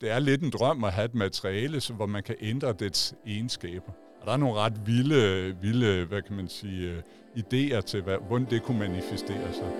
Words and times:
det 0.00 0.10
er 0.10 0.18
lidt 0.18 0.42
en 0.42 0.50
drøm 0.50 0.84
at 0.84 0.92
have 0.92 1.04
et 1.04 1.14
materiale, 1.14 1.80
så, 1.80 1.92
hvor 1.92 2.06
man 2.06 2.22
kan 2.22 2.36
ændre 2.40 2.72
dets 2.72 3.14
egenskaber. 3.26 3.92
Og 4.20 4.26
der 4.26 4.32
er 4.32 4.36
nogle 4.36 4.60
ret 4.60 4.86
vilde, 4.86 5.56
vilde 5.62 6.04
hvad 6.04 6.22
kan 6.22 6.36
man 6.36 6.48
sige, 6.48 6.90
øh, 6.90 7.02
idéer 7.36 7.80
til, 7.80 8.02
hvad, 8.02 8.16
hvordan 8.28 8.46
det 8.50 8.62
kunne 8.62 8.78
manifestere 8.78 9.54
sig. 9.54 9.72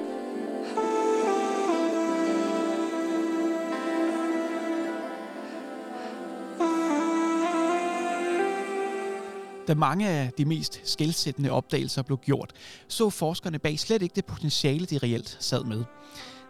Da 9.68 9.74
mange 9.74 10.08
af 10.08 10.30
de 10.38 10.44
mest 10.44 10.80
skældsættende 10.84 11.50
opdagelser 11.50 12.02
blev 12.02 12.18
gjort, 12.18 12.52
så 12.88 13.10
forskerne 13.10 13.58
bag 13.58 13.78
slet 13.78 14.02
ikke 14.02 14.14
det 14.14 14.24
potentiale, 14.24 14.86
de 14.86 14.98
reelt 14.98 15.36
sad 15.40 15.64
med. 15.64 15.84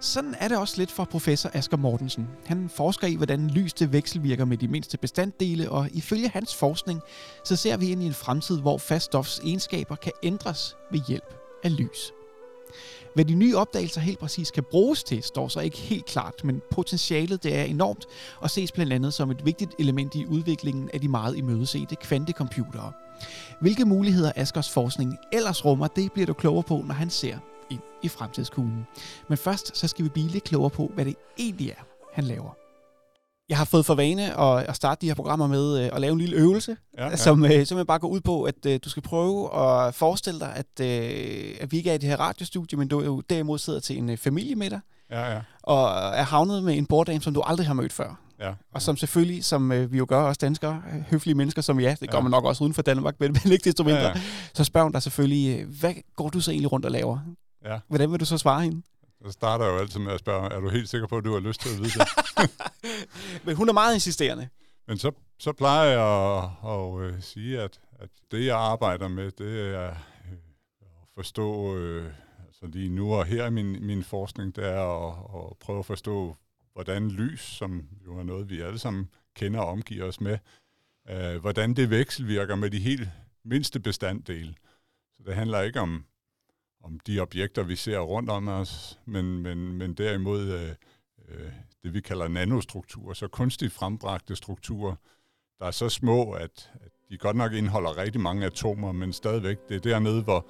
Sådan 0.02 0.34
er 0.38 0.48
det 0.48 0.58
også 0.58 0.74
lidt 0.76 0.90
for 0.90 1.04
professor 1.04 1.50
Asger 1.54 1.76
Mortensen. 1.76 2.28
Han 2.46 2.68
forsker 2.68 3.06
i, 3.06 3.14
hvordan 3.14 3.50
lys 3.50 3.72
det 3.72 3.92
vekselvirker 3.92 4.44
med 4.44 4.56
de 4.56 4.68
mindste 4.68 4.98
bestanddele, 4.98 5.70
og 5.70 5.88
ifølge 5.92 6.28
hans 6.28 6.54
forskning, 6.54 7.00
så 7.44 7.56
ser 7.56 7.76
vi 7.76 7.90
ind 7.90 8.02
i 8.02 8.06
en 8.06 8.14
fremtid, 8.14 8.60
hvor 8.60 8.78
faststofs 8.78 9.40
egenskaber 9.44 9.96
kan 9.96 10.12
ændres 10.22 10.76
ved 10.90 11.00
hjælp 11.08 11.34
af 11.64 11.76
lys. 11.76 12.12
Hvad 13.14 13.24
de 13.24 13.34
nye 13.34 13.56
opdagelser 13.56 14.00
helt 14.00 14.18
præcis 14.18 14.50
kan 14.50 14.64
bruges 14.70 15.04
til, 15.04 15.22
står 15.22 15.48
så 15.48 15.60
ikke 15.60 15.78
helt 15.78 16.06
klart, 16.06 16.44
men 16.44 16.62
potentialet 16.70 17.42
det 17.42 17.56
er 17.56 17.64
enormt 17.64 18.04
og 18.40 18.50
ses 18.50 18.72
blandt 18.72 18.92
andet 18.92 19.14
som 19.14 19.30
et 19.30 19.46
vigtigt 19.46 19.74
element 19.78 20.14
i 20.14 20.26
udviklingen 20.26 20.90
af 20.94 21.00
de 21.00 21.08
meget 21.08 21.36
imødesete 21.36 21.96
kvantecomputere. 21.96 22.92
Hvilke 23.60 23.84
muligheder 23.84 24.32
Askers 24.36 24.70
forskning 24.70 25.18
ellers 25.32 25.64
rummer, 25.64 25.86
det 25.86 26.12
bliver 26.12 26.26
du 26.26 26.32
klogere 26.32 26.62
på, 26.62 26.84
når 26.86 26.94
han 26.94 27.10
ser 27.10 27.38
ind 27.70 27.80
i 28.02 28.08
fremtidskuglen. 28.08 28.86
Men 29.28 29.38
først 29.38 29.76
så 29.76 29.88
skal 29.88 30.04
vi 30.04 30.08
blive 30.08 30.28
lidt 30.28 30.44
klogere 30.44 30.70
på, 30.70 30.90
hvad 30.94 31.04
det 31.04 31.14
egentlig 31.38 31.68
er, 31.68 31.84
han 32.12 32.24
laver. 32.24 32.50
Jeg 33.48 33.58
har 33.58 33.64
fået 33.64 33.86
for 33.86 33.94
vane 33.94 34.40
at, 34.40 34.64
at 34.68 34.76
starte 34.76 35.00
de 35.00 35.06
her 35.06 35.14
programmer 35.14 35.46
med 35.46 35.84
øh, 35.84 35.90
at 35.92 36.00
lave 36.00 36.12
en 36.12 36.18
lille 36.18 36.36
øvelse, 36.36 36.76
ja, 36.98 37.08
ja. 37.08 37.16
som 37.16 37.44
øh, 37.44 37.50
simpelthen 37.50 37.86
bare 37.86 37.98
går 37.98 38.08
ud 38.08 38.20
på, 38.20 38.42
at 38.42 38.66
øh, 38.66 38.80
du 38.84 38.90
skal 38.90 39.02
prøve 39.02 39.58
at 39.58 39.94
forestille 39.94 40.40
dig, 40.40 40.52
at, 40.56 40.80
øh, 40.80 41.54
at 41.60 41.72
vi 41.72 41.76
ikke 41.76 41.90
er 41.90 41.94
i 41.94 41.98
det 41.98 42.08
her 42.08 42.16
radiostudie, 42.16 42.78
men 42.78 42.88
du 42.88 43.02
jo 43.02 43.20
derimod 43.20 43.58
sidder 43.58 43.80
til 43.80 43.98
en 43.98 44.10
øh, 44.10 44.16
familiemiddag, 44.16 44.80
ja, 45.10 45.32
ja. 45.32 45.40
og 45.62 45.88
er 45.90 46.22
havnet 46.22 46.64
med 46.64 46.76
en 46.76 46.86
borddame, 46.86 47.20
som 47.20 47.34
du 47.34 47.40
aldrig 47.40 47.66
har 47.66 47.74
mødt 47.74 47.92
før. 47.92 48.20
Ja, 48.40 48.46
ja. 48.48 48.54
Og 48.74 48.82
som 48.82 48.96
selvfølgelig, 48.96 49.44
som 49.44 49.72
øh, 49.72 49.92
vi 49.92 49.98
jo 49.98 50.06
gør 50.08 50.22
os 50.22 50.38
danskere, 50.38 50.82
høflige 51.10 51.34
mennesker 51.34 51.62
som 51.62 51.80
ja, 51.80 51.96
det 52.00 52.10
gør 52.10 52.18
ja. 52.18 52.22
man 52.22 52.30
nok 52.30 52.44
også 52.44 52.64
uden 52.64 52.74
for 52.74 52.82
Danmark, 52.82 53.14
men, 53.20 53.36
men 53.44 53.52
ikke 53.52 53.64
desto 53.64 53.84
mindre, 53.84 54.00
ja, 54.00 54.08
ja. 54.08 54.20
så 54.54 54.64
spørger 54.64 54.84
hun 54.84 54.92
dig 54.92 55.02
selvfølgelig, 55.02 55.64
hvad 55.64 55.94
går 56.16 56.28
du 56.28 56.40
så 56.40 56.50
egentlig 56.50 56.72
rundt 56.72 56.86
og 56.86 56.92
laver? 56.92 57.18
Ja. 57.64 57.80
Hvordan 57.88 58.12
vil 58.12 58.20
du 58.20 58.24
så 58.24 58.38
svare 58.38 58.62
hende? 58.62 58.82
Så 59.26 59.32
starter 59.32 59.64
jeg 59.64 59.74
jo 59.74 59.78
altid 59.78 60.00
med 60.00 60.12
at 60.12 60.20
spørge, 60.20 60.52
er 60.52 60.60
du 60.60 60.68
helt 60.68 60.88
sikker 60.88 61.06
på, 61.06 61.16
at 61.16 61.24
du 61.24 61.32
har 61.32 61.40
lyst 61.40 61.60
til 61.60 61.68
at 61.68 61.78
vide 61.78 61.90
det? 61.90 62.08
Men 63.44 63.56
hun 63.56 63.68
er 63.68 63.72
meget 63.72 63.94
insisterende. 63.94 64.48
Men 64.86 64.98
så, 64.98 65.12
så 65.38 65.52
plejer 65.52 65.90
jeg 65.90 66.06
at, 66.06 66.70
at, 66.70 67.14
at 67.14 67.24
sige, 67.24 67.60
at, 67.60 67.80
at 67.98 68.08
det, 68.30 68.46
jeg 68.46 68.56
arbejder 68.56 69.08
med, 69.08 69.30
det 69.30 69.74
er 69.74 69.90
øh, 69.90 69.96
at 70.82 71.08
forstå, 71.14 71.76
øh, 71.76 72.12
altså 72.46 72.66
lige 72.66 72.88
nu 72.88 73.14
og 73.14 73.24
her 73.24 73.46
i 73.46 73.50
min, 73.50 73.86
min 73.86 74.04
forskning, 74.04 74.56
det 74.56 74.64
er 74.66 75.08
at, 75.08 75.14
at 75.34 75.56
prøve 75.58 75.78
at 75.78 75.86
forstå, 75.86 76.36
hvordan 76.72 77.08
lys, 77.08 77.40
som 77.40 77.88
jo 78.06 78.18
er 78.18 78.22
noget, 78.22 78.50
vi 78.50 78.60
alle 78.60 78.78
sammen 78.78 79.10
kender 79.34 79.60
og 79.60 79.68
omgiver 79.68 80.04
os 80.04 80.20
med, 80.20 80.38
øh, 81.10 81.40
hvordan 81.40 81.74
det 81.74 81.90
vekselvirker 81.90 82.54
med 82.54 82.70
de 82.70 82.78
helt 82.78 83.08
mindste 83.44 83.80
bestanddele. 83.80 84.54
Så 85.16 85.22
det 85.26 85.34
handler 85.34 85.60
ikke 85.60 85.80
om 85.80 86.04
om 86.84 87.00
de 87.06 87.20
objekter, 87.20 87.62
vi 87.62 87.76
ser 87.76 87.98
rundt 87.98 88.30
om 88.30 88.48
os, 88.48 88.98
men, 89.04 89.38
men, 89.38 89.72
men 89.72 89.94
derimod 89.94 90.40
øh, 90.40 90.68
øh, 91.28 91.52
det, 91.82 91.94
vi 91.94 92.00
kalder 92.00 92.28
nanostrukturer, 92.28 93.14
så 93.14 93.28
kunstigt 93.28 93.72
frembragte 93.72 94.36
strukturer, 94.36 94.94
der 95.58 95.66
er 95.66 95.70
så 95.70 95.88
små, 95.88 96.32
at, 96.32 96.70
at 96.74 96.92
de 97.10 97.18
godt 97.18 97.36
nok 97.36 97.52
indeholder 97.52 97.96
rigtig 97.96 98.20
mange 98.20 98.46
atomer, 98.46 98.92
men 98.92 99.12
stadigvæk, 99.12 99.56
det 99.68 99.76
er 99.76 99.80
dernede, 99.80 100.22
hvor, 100.22 100.46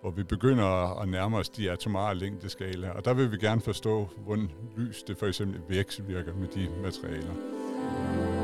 hvor 0.00 0.10
vi 0.10 0.22
begynder 0.22 1.00
at 1.00 1.08
nærme 1.08 1.36
os 1.36 1.48
de 1.48 1.70
atomare 1.70 2.14
længdeskala, 2.14 2.90
og 2.90 3.04
der 3.04 3.14
vil 3.14 3.32
vi 3.32 3.36
gerne 3.36 3.60
forstå, 3.60 4.08
hvordan 4.16 4.50
lys 4.76 5.02
det 5.02 5.18
for 5.18 5.26
eksempel 5.26 5.60
virker 5.68 6.34
med 6.34 6.48
de 6.48 6.68
materialer. 6.82 8.41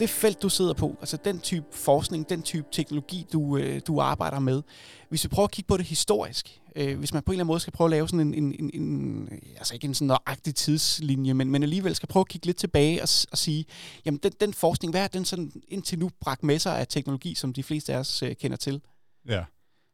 Det 0.00 0.10
felt, 0.10 0.42
du 0.42 0.48
sidder 0.48 0.74
på, 0.74 0.96
altså 1.00 1.16
den 1.24 1.40
type 1.40 1.66
forskning, 1.72 2.28
den 2.28 2.42
type 2.42 2.66
teknologi, 2.72 3.26
du, 3.32 3.56
øh, 3.56 3.80
du 3.86 4.00
arbejder 4.00 4.38
med, 4.38 4.62
hvis 5.08 5.24
vi 5.24 5.28
prøver 5.28 5.44
at 5.44 5.50
kigge 5.50 5.68
på 5.68 5.76
det 5.76 5.86
historisk, 5.86 6.60
øh, 6.76 6.98
hvis 6.98 7.12
man 7.12 7.22
på 7.22 7.32
en 7.32 7.34
eller 7.34 7.42
anden 7.44 7.46
måde 7.46 7.60
skal 7.60 7.72
prøve 7.72 7.86
at 7.86 7.90
lave 7.90 8.08
sådan 8.08 8.20
en, 8.20 8.34
en, 8.34 8.70
en, 8.74 8.82
en 8.82 9.28
altså 9.56 9.74
ikke 9.74 9.86
en 9.86 9.94
sådan 9.94 10.06
nøjagtig 10.06 10.54
tidslinje, 10.54 11.34
men, 11.34 11.50
men 11.50 11.62
alligevel 11.62 11.94
skal 11.94 12.08
prøve 12.08 12.20
at 12.20 12.28
kigge 12.28 12.46
lidt 12.46 12.56
tilbage 12.56 13.02
og, 13.02 13.08
og 13.32 13.38
sige, 13.38 13.64
jamen 14.04 14.20
den, 14.22 14.32
den 14.40 14.54
forskning, 14.54 14.92
hvad 14.92 15.04
er 15.04 15.08
den 15.08 15.24
sådan 15.24 15.62
indtil 15.68 15.98
nu 15.98 16.10
bragt 16.20 16.42
med 16.42 16.58
sig 16.58 16.78
af 16.78 16.86
teknologi, 16.86 17.34
som 17.34 17.52
de 17.52 17.62
fleste 17.62 17.94
af 17.94 17.98
os 17.98 18.22
øh, 18.22 18.36
kender 18.36 18.56
til? 18.56 18.80
Ja, 19.28 19.44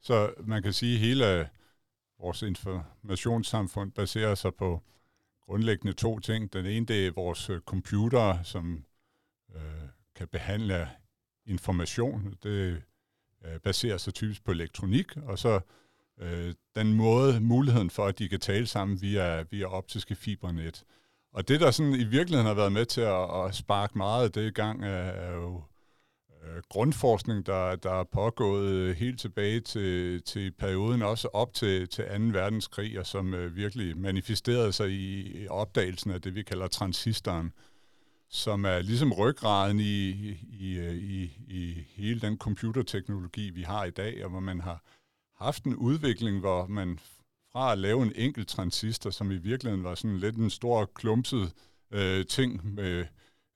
så 0.03 0.31
man 0.45 0.63
kan 0.63 0.73
sige, 0.73 0.95
at 0.95 1.01
hele 1.01 1.33
øh, 1.33 1.47
vores 2.21 2.43
informationssamfund 2.43 3.93
baserer 3.93 4.35
sig 4.35 4.55
på 4.55 4.83
grundlæggende 5.47 5.93
to 5.93 6.19
ting. 6.19 6.53
Den 6.53 6.67
ene, 6.67 6.87
det 6.87 7.07
er 7.07 7.13
vores 7.15 7.51
øh, 7.51 7.61
computer, 7.61 8.43
som 8.43 8.85
øh, 9.55 9.89
kan 10.17 10.29
behandle 10.29 10.89
information. 11.47 12.35
Det 12.43 12.83
øh, 13.45 13.61
baserer 13.61 13.97
sig 13.97 14.15
typisk 14.15 14.45
på 14.45 14.51
elektronik, 14.51 15.17
og 15.17 15.39
så 15.39 15.61
øh, 16.21 16.55
den 16.77 16.93
måde, 16.93 17.41
muligheden 17.41 17.91
for, 17.91 18.07
at 18.07 18.19
de 18.19 18.29
kan 18.29 18.41
tale 18.41 18.67
sammen 18.67 19.03
via, 19.03 19.43
via 19.43 19.67
optiske 19.67 20.15
fibernet. 20.15 20.85
Og 21.33 21.49
det, 21.49 21.61
der 21.61 21.71
sådan 21.71 21.95
i 21.95 22.05
virkeligheden 22.05 22.47
har 22.47 22.55
været 22.55 22.73
med 22.73 22.87
til 22.87 23.01
at, 23.01 23.45
at 23.45 23.55
sparke 23.55 23.99
meget 23.99 24.25
af 24.25 24.33
det 24.33 24.47
i 24.47 24.51
gang, 24.51 24.85
er, 24.85 24.89
er 24.89 25.35
jo 25.35 25.63
øh, 26.43 26.63
grundforskning, 26.69 27.47
der, 27.47 27.77
der 27.77 27.93
er 27.93 28.05
pågået 28.05 28.71
øh, 28.71 28.97
helt 28.97 29.21
tilbage 29.21 29.61
til, 29.61 30.23
til 30.23 30.53
perioden, 30.53 31.03
også 31.03 31.29
op 31.33 31.55
til, 31.55 31.89
til 31.89 32.05
2. 32.05 32.11
verdenskrig, 32.39 32.99
og 32.99 33.07
som 33.07 33.35
øh, 33.35 33.57
virkelig 33.57 33.99
manifesterede 33.99 34.73
sig 34.73 34.91
i, 34.91 35.43
i 35.43 35.49
opdagelsen 35.49 36.11
af 36.11 36.23
det, 36.23 36.35
vi 36.35 36.43
kalder 36.43 36.67
transistoren. 36.67 37.47
Øh, 37.47 37.76
som 38.29 38.65
er 38.65 38.83
ligesom 38.83 39.13
ryggraden 39.13 39.81
i, 39.81 40.09
i, 40.09 40.81
i, 40.93 41.33
i 41.49 41.87
hele 41.89 42.21
den 42.21 42.39
computerteknologi, 42.39 43.51
vi 43.51 43.63
har 43.63 43.85
i 43.85 43.91
dag, 43.91 44.25
og 44.25 44.31
hvor 44.31 44.41
man 44.41 44.61
har 44.61 44.83
haft 45.45 45.65
en 45.65 45.77
udvikling, 45.77 46.41
hvor 46.41 46.67
man 46.67 46.99
fra 47.53 47.73
at 47.73 47.79
lave 47.79 48.03
en 48.03 48.13
enkelt 48.17 48.49
transistor, 48.49 49.11
som 49.11 49.31
i 49.31 49.37
virkeligheden 49.37 49.85
var 49.85 49.95
sådan 49.95 50.19
lidt 50.19 50.37
en 50.37 50.51
stor 50.51 50.91
klumpset 50.95 51.53
øh, 51.91 52.27
ting, 52.27 52.75
med, 52.75 53.05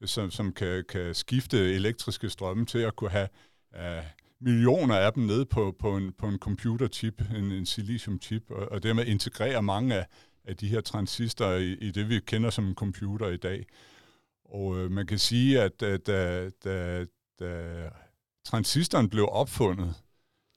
som, 0.05 0.31
som 0.31 0.53
kan, 0.53 0.85
kan 0.89 1.15
skifte 1.15 1.75
elektriske 1.75 2.31
strømme 2.31 2.67
til 2.67 2.79
at 2.79 2.97
kunne 2.97 3.11
have 3.11 3.29
øh, 3.77 4.03
millioner 4.41 4.97
af 4.97 5.13
dem 5.13 5.23
nede 5.23 5.47
på, 5.47 5.77
på, 5.79 5.97
en, 5.97 6.13
på 6.13 6.27
en 6.27 6.39
computerchip, 6.39 7.23
en, 7.37 7.53
en 7.53 7.67
siliciumchip, 7.67 8.51
og, 8.51 8.73
og 8.73 8.83
dermed 8.83 9.07
integrere 9.07 9.63
mange 9.63 9.95
af, 9.95 10.07
af 10.45 10.57
de 10.57 10.69
her 10.69 10.81
transistorer 10.81 11.57
i, 11.57 11.73
i 11.73 11.91
det, 11.91 12.09
vi 12.09 12.21
kender 12.21 12.51
som 12.51 12.67
en 12.67 12.75
computer 12.75 13.29
i 13.29 13.37
dag. 13.37 13.67
Og 14.51 14.79
øh, 14.79 14.91
man 14.91 15.07
kan 15.07 15.19
sige, 15.19 15.63
at 15.63 15.83
øh, 15.83 15.99
da, 16.07 16.13
da, 16.13 16.51
da, 16.65 17.05
da 17.41 17.91
transistoren 18.45 19.09
blev 19.09 19.29
opfundet, 19.33 19.95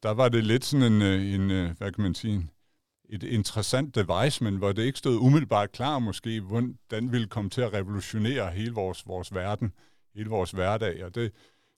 der 0.03 0.11
var 0.11 0.29
det 0.29 0.43
lidt 0.43 0.65
sådan 0.65 0.93
en, 0.93 1.01
øh, 1.01 1.33
en 1.33 1.51
øh, 1.51 1.77
hvad 1.77 1.91
kan 1.91 2.03
man 2.03 2.15
sige, 2.15 2.49
et 3.09 3.23
interessant 3.23 3.95
device, 3.95 4.43
men 4.43 4.57
hvor 4.57 4.71
det 4.71 4.83
ikke 4.83 4.99
stod 4.99 5.17
umiddelbart 5.17 5.71
klar 5.71 5.99
måske, 5.99 6.41
hvordan 6.41 7.11
ville 7.11 7.27
komme 7.27 7.49
til 7.49 7.61
at 7.61 7.73
revolutionere 7.73 8.51
hele 8.51 8.73
vores, 8.73 9.07
vores 9.07 9.33
verden, 9.33 9.73
hele 10.15 10.29
vores 10.29 10.51
hverdag. 10.51 11.05
Og 11.05 11.15
det, 11.15 11.31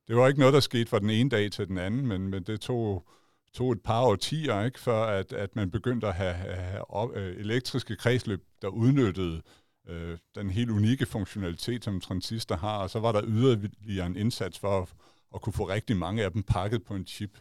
det 0.08 0.16
var 0.16 0.28
ikke 0.28 0.40
noget, 0.40 0.54
der 0.54 0.60
skete 0.60 0.90
fra 0.90 1.00
den 1.00 1.10
ene 1.10 1.30
dag 1.30 1.52
til 1.52 1.68
den 1.68 1.78
anden, 1.78 2.08
men, 2.08 2.28
men 2.28 2.44
det 2.44 2.62
tog, 2.62 3.08
tog 3.54 3.72
et 3.72 3.82
par 3.82 4.02
årtier, 4.02 4.62
ikke, 4.62 4.80
før 4.80 5.04
at, 5.04 5.34
at 5.34 5.56
man 5.56 5.72
begyndte 5.72 6.08
at 6.08 6.14
have, 6.14 6.34
have 6.34 6.92
op, 6.92 7.16
øh, 7.16 7.38
elektriske 7.38 7.96
kredsløb, 7.96 8.44
der 8.62 8.68
udnyttede 8.68 9.36
øh, 9.36 9.42
øh, 9.88 10.18
den 10.36 10.50
helt 10.50 10.70
unikke 10.70 11.06
funktionalitet, 11.06 11.84
som 11.84 12.02
transistor 12.02 12.56
har, 12.56 12.78
og 12.78 12.90
så 12.90 13.00
var 13.00 13.12
der 13.12 13.22
yderligere 13.26 14.06
en 14.06 14.16
indsats 14.16 14.60
for 14.60 14.82
at, 14.82 14.94
at 15.36 15.42
kunne 15.42 15.54
få 15.54 15.70
rigtig 15.70 15.98
mange 15.98 16.24
af 16.24 16.32
dem 16.32 16.44
pakket 16.44 16.84
på 16.84 16.96
en 16.96 17.08
chip. 17.08 17.40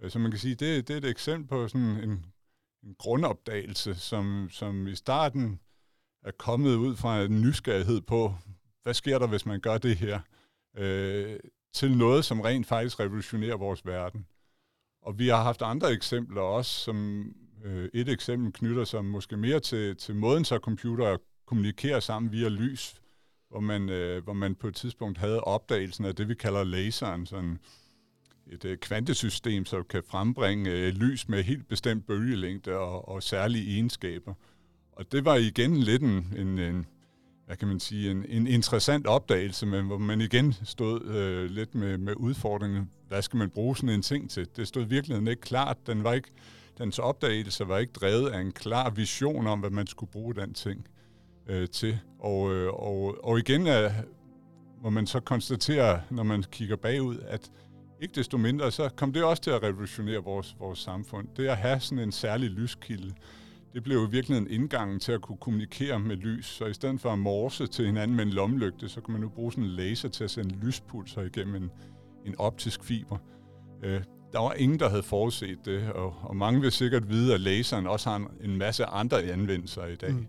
Øh, 0.00 0.10
så 0.10 0.18
man 0.18 0.30
kan 0.30 0.40
sige, 0.40 0.54
det, 0.54 0.88
det 0.88 0.94
er 0.94 0.98
et 0.98 1.10
eksempel 1.10 1.48
på 1.48 1.68
sådan 1.68 1.86
en, 1.86 2.24
en 2.84 2.94
grundopdagelse, 2.98 3.94
som, 3.94 4.48
som 4.50 4.86
i 4.86 4.94
starten 4.94 5.60
er 6.22 6.30
kommet 6.30 6.74
ud 6.74 6.96
fra 6.96 7.22
en 7.22 7.40
nysgerrighed 7.40 8.00
på, 8.00 8.34
hvad 8.82 8.94
sker 8.94 9.18
der, 9.18 9.26
hvis 9.26 9.46
man 9.46 9.60
gør 9.60 9.78
det 9.78 9.96
her? 9.96 10.20
Øh, 10.76 11.40
til 11.72 11.96
noget, 11.96 12.24
som 12.24 12.40
rent 12.40 12.66
faktisk 12.66 13.00
revolutionerer 13.00 13.56
vores 13.56 13.86
verden. 13.86 14.26
Og 15.02 15.18
vi 15.18 15.28
har 15.28 15.42
haft 15.42 15.62
andre 15.62 15.92
eksempler 15.92 16.40
også, 16.40 16.70
som 16.70 17.24
øh, 17.64 17.88
et 17.94 18.08
eksempel 18.08 18.52
knytter 18.52 18.84
sig 18.84 19.04
måske 19.04 19.36
mere 19.36 19.60
til, 19.60 19.96
til 19.96 20.14
måden, 20.14 20.44
så 20.44 20.58
computere 20.58 21.18
kommunikerer 21.50 22.00
sammen 22.00 22.32
via 22.32 22.48
lys, 22.48 22.94
hvor 23.48 23.60
man, 23.60 23.88
øh, 23.88 24.24
hvor 24.24 24.32
man 24.32 24.54
på 24.54 24.68
et 24.68 24.74
tidspunkt 24.74 25.18
havde 25.18 25.40
opdagelsen 25.40 26.04
af 26.04 26.14
det, 26.14 26.28
vi 26.28 26.34
kalder 26.34 26.64
laseren, 26.64 27.26
sådan 27.26 27.58
et 28.46 28.64
øh, 28.64 28.78
kvantesystem, 28.78 29.64
som 29.64 29.84
kan 29.90 30.02
frembringe 30.08 30.70
øh, 30.70 30.88
lys 30.88 31.28
med 31.28 31.42
helt 31.42 31.68
bestemt 31.68 32.06
bølgelængde 32.06 32.78
og, 32.78 33.08
og 33.08 33.22
særlige 33.22 33.72
egenskaber. 33.72 34.34
Og 34.92 35.12
det 35.12 35.24
var 35.24 35.36
igen 35.36 35.76
lidt 35.76 36.02
en, 36.02 36.34
en, 36.36 36.58
en 36.58 36.86
hvad 37.46 37.56
kan 37.56 37.68
man 37.68 37.80
sige, 37.80 38.10
en, 38.10 38.24
en 38.28 38.46
interessant 38.46 39.06
opdagelse, 39.06 39.66
men 39.66 39.86
hvor 39.86 39.98
man 39.98 40.20
igen 40.20 40.52
stod 40.64 41.04
øh, 41.04 41.50
lidt 41.50 41.74
med, 41.74 41.98
med 41.98 42.14
udfordringen. 42.16 42.90
Hvad 43.08 43.22
skal 43.22 43.36
man 43.36 43.50
bruge 43.50 43.76
sådan 43.76 43.88
en 43.88 44.02
ting 44.02 44.30
til? 44.30 44.48
Det 44.56 44.68
stod 44.68 44.84
virkelig 44.84 45.30
ikke 45.30 45.42
klart. 45.42 45.76
Den 45.86 46.04
var 46.04 46.12
ikke, 46.12 46.28
dens 46.78 46.98
opdagelse 46.98 47.68
var 47.68 47.78
ikke 47.78 47.92
drevet 47.92 48.30
af 48.30 48.40
en 48.40 48.52
klar 48.52 48.90
vision 48.90 49.46
om, 49.46 49.60
hvad 49.60 49.70
man 49.70 49.86
skulle 49.86 50.12
bruge 50.12 50.34
den 50.34 50.54
ting 50.54 50.86
øh, 51.50 51.68
til. 51.68 51.98
Og, 52.18 52.54
øh, 52.54 52.72
og, 52.72 53.24
og 53.24 53.38
igen 53.38 53.66
er, 53.66 53.90
må 54.82 54.90
man 54.90 55.06
så 55.06 55.20
konstatere, 55.20 56.00
når 56.10 56.22
man 56.22 56.44
kigger 56.50 56.76
bagud, 56.76 57.18
at 57.18 57.50
ikke 58.00 58.14
desto 58.14 58.38
mindre, 58.38 58.70
så 58.70 58.88
kom 58.96 59.12
det 59.12 59.24
også 59.24 59.42
til 59.42 59.50
at 59.50 59.62
revolutionere 59.62 60.18
vores, 60.18 60.56
vores 60.58 60.78
samfund. 60.78 61.28
Det 61.36 61.46
at 61.46 61.56
have 61.56 61.80
sådan 61.80 62.04
en 62.04 62.12
særlig 62.12 62.50
lyskilde, 62.50 63.14
det 63.74 63.82
blev 63.82 64.06
i 64.08 64.10
virkeligheden 64.10 64.50
indgangen 64.50 65.00
til 65.00 65.12
at 65.12 65.20
kunne 65.20 65.38
kommunikere 65.38 66.00
med 66.00 66.16
lys. 66.16 66.46
Så 66.46 66.66
i 66.66 66.74
stedet 66.74 67.00
for 67.00 67.10
at 67.12 67.18
morse 67.18 67.66
til 67.66 67.86
hinanden 67.86 68.16
med 68.16 68.24
en 68.24 68.30
lommelygte, 68.30 68.88
så 68.88 69.00
kan 69.00 69.12
man 69.12 69.20
nu 69.20 69.28
bruge 69.28 69.52
sådan 69.52 69.64
en 69.64 69.70
laser 69.70 70.08
til 70.08 70.24
at 70.24 70.30
sende 70.30 70.54
lyspulser 70.54 71.22
igennem 71.22 71.54
en, 71.54 71.70
en 72.26 72.34
optisk 72.38 72.84
fiber. 72.84 73.18
Øh, 73.82 74.00
der 74.32 74.38
var 74.38 74.52
ingen, 74.52 74.78
der 74.78 74.88
havde 74.88 75.02
forudset 75.02 75.58
det, 75.64 75.92
og, 75.92 76.14
og 76.22 76.36
mange 76.36 76.60
vil 76.60 76.72
sikkert 76.72 77.08
vide, 77.08 77.34
at 77.34 77.40
laseren 77.40 77.86
også 77.86 78.10
har 78.10 78.30
en, 78.40 78.56
masse 78.56 78.84
andre 78.84 79.22
anvendelser 79.22 79.86
i 79.86 79.96
dag. 79.96 80.12
Mm. 80.12 80.26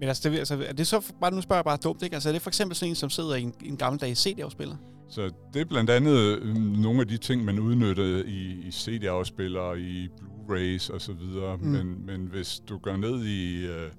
Men 0.00 0.08
altså, 0.08 0.30
det, 0.30 0.38
altså, 0.38 0.64
er 0.68 0.72
det 0.72 0.86
så, 0.86 1.12
bare 1.20 1.34
nu 1.34 1.40
spørger 1.40 1.58
jeg 1.58 1.64
bare 1.64 1.76
dumt, 1.76 2.02
ikke? 2.02 2.14
Altså, 2.14 2.28
er 2.28 2.32
det 2.32 2.42
for 2.42 2.50
eksempel 2.50 2.76
sådan 2.76 2.90
en, 2.90 2.94
som 2.94 3.10
sidder 3.10 3.34
i 3.34 3.42
en, 3.42 3.54
en 3.64 3.76
gammeldags 3.76 4.22
CD-afspiller? 4.22 4.76
Så 5.08 5.30
det 5.54 5.60
er 5.60 5.64
blandt 5.64 5.90
andet 5.90 6.18
øh, 6.18 6.54
nogle 6.56 7.00
af 7.00 7.08
de 7.08 7.16
ting, 7.16 7.44
man 7.44 7.58
udnyttede 7.58 8.26
i, 8.26 8.66
i 8.66 8.70
CD-afspillere, 8.70 9.80
i 9.80 10.08
Blu-rays 10.08 10.94
og 10.94 11.00
så 11.00 11.12
videre. 11.12 11.56
Mm. 11.56 11.62
Men, 11.62 12.06
men 12.06 12.26
hvis 12.26 12.60
du 12.68 12.78
går 12.78 12.96
ned 12.96 13.24
i... 13.24 13.66
Øh, 13.66 13.90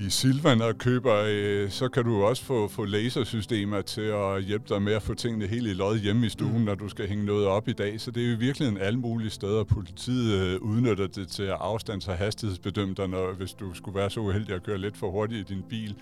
i 0.00 0.10
Silvan 0.10 0.62
og 0.62 0.78
køber, 0.78 1.24
øh, 1.28 1.70
så 1.70 1.88
kan 1.88 2.04
du 2.04 2.22
også 2.22 2.44
få, 2.44 2.68
få 2.68 2.84
lasersystemer 2.84 3.82
til 3.82 4.00
at 4.00 4.42
hjælpe 4.42 4.64
dig 4.68 4.82
med 4.82 4.92
at 4.92 5.02
få 5.02 5.14
tingene 5.14 5.46
helt 5.46 5.66
i 5.66 5.72
lod 5.72 5.98
hjemme 5.98 6.26
i 6.26 6.28
stuen, 6.28 6.58
mm. 6.58 6.64
når 6.64 6.74
du 6.74 6.88
skal 6.88 7.08
hænge 7.08 7.24
noget 7.24 7.46
op 7.46 7.68
i 7.68 7.72
dag. 7.72 8.00
Så 8.00 8.10
det 8.10 8.26
er 8.26 8.30
jo 8.30 8.36
virkelig 8.40 8.68
en 8.68 8.78
alle 8.78 8.98
mulige 8.98 9.30
steder. 9.30 9.64
Politiet 9.64 10.34
øh, 10.34 10.60
udnytter 10.60 11.06
det 11.06 11.28
til 11.28 11.42
afstands- 11.42 12.08
og 12.08 12.16
hastighedsbedømme 12.16 12.94
dig, 12.94 13.08
når, 13.08 13.32
hvis 13.32 13.52
du 13.52 13.74
skulle 13.74 13.98
være 13.98 14.10
så 14.10 14.20
uheldig 14.20 14.54
at 14.54 14.62
køre 14.62 14.78
lidt 14.78 14.96
for 14.96 15.10
hurtigt 15.10 15.50
i 15.50 15.54
din 15.54 15.62
bil. 15.68 15.94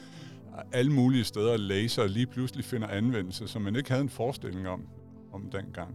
Alle 0.72 0.92
mulige 0.92 1.24
steder 1.24 1.56
laser 1.56 2.06
lige 2.06 2.26
pludselig 2.26 2.64
finder 2.64 2.88
anvendelse, 2.88 3.48
som 3.48 3.62
man 3.62 3.76
ikke 3.76 3.90
havde 3.90 4.02
en 4.02 4.10
forestilling 4.10 4.68
om, 4.68 4.82
om 5.32 5.50
dengang. 5.52 5.94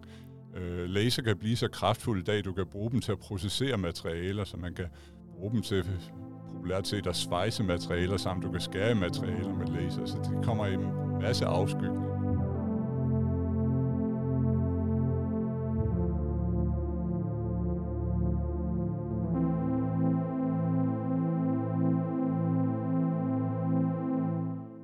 Øh, 0.57 0.89
laser 0.89 1.21
kan 1.21 1.37
blive 1.37 1.55
så 1.55 1.67
kraftfulde 1.67 2.21
i 2.21 2.23
dag, 2.23 2.45
du 2.45 2.53
kan 2.53 2.65
bruge 2.71 2.91
dem 2.91 3.01
til 3.01 3.11
at 3.11 3.19
processere 3.19 3.77
materialer, 3.77 4.43
så 4.43 4.57
man 4.57 4.73
kan 4.73 4.85
bruge 5.37 5.51
dem 5.51 5.61
til 5.61 5.85
populært 6.61 6.87
set 6.87 7.07
at 7.07 7.15
svejse 7.15 7.63
materialer 7.63 8.17
sammen. 8.17 8.45
Du 8.45 8.51
kan 8.51 8.61
skære 8.61 8.95
materialer 8.95 9.55
med 9.55 9.67
laser, 9.67 10.05
så 10.05 10.17
det 10.17 10.45
kommer 10.45 10.65
i 10.65 10.73
en 10.73 10.87
masse 11.21 11.45
afskygning. 11.45 11.95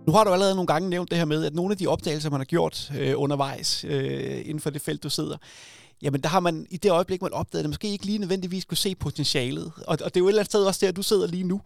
Nu 0.08 0.14
har 0.14 0.24
du 0.24 0.30
allerede 0.30 0.56
nogle 0.56 0.68
gange 0.68 0.90
nævnt 0.90 1.10
det 1.10 1.18
her 1.18 1.26
med, 1.26 1.46
at 1.46 1.54
nogle 1.54 1.72
af 1.72 1.78
de 1.78 1.88
opdagelser, 1.88 2.30
man 2.30 2.40
har 2.40 2.46
gjort 2.46 2.92
øh, 3.00 3.14
undervejs 3.18 3.86
øh, 3.88 4.40
inden 4.40 4.60
for 4.60 4.70
det 4.70 4.82
felt, 4.82 5.04
du 5.04 5.10
sidder, 5.10 5.38
jamen 6.02 6.22
der 6.22 6.30
har 6.30 6.40
man 6.40 6.68
i 6.70 6.78
det 6.78 6.92
øjeblik, 6.92 7.22
man 7.22 7.34
opdagede 7.34 7.64
det, 7.64 7.70
måske 7.70 7.88
ikke 7.88 8.06
lige 8.06 8.18
nødvendigvis 8.18 8.66
kunne 8.66 8.78
se 8.78 8.96
potentialet. 8.96 9.72
Og, 9.78 9.84
og 9.88 9.98
det 9.98 10.16
er 10.16 10.20
jo 10.20 10.26
et 10.26 10.30
eller 10.30 10.42
andet 10.42 10.52
sted 10.52 10.64
også 10.64 10.86
der, 10.86 10.92
du 10.92 11.04
sidder 11.04 11.28
lige 11.28 11.44
nu. 11.44 11.62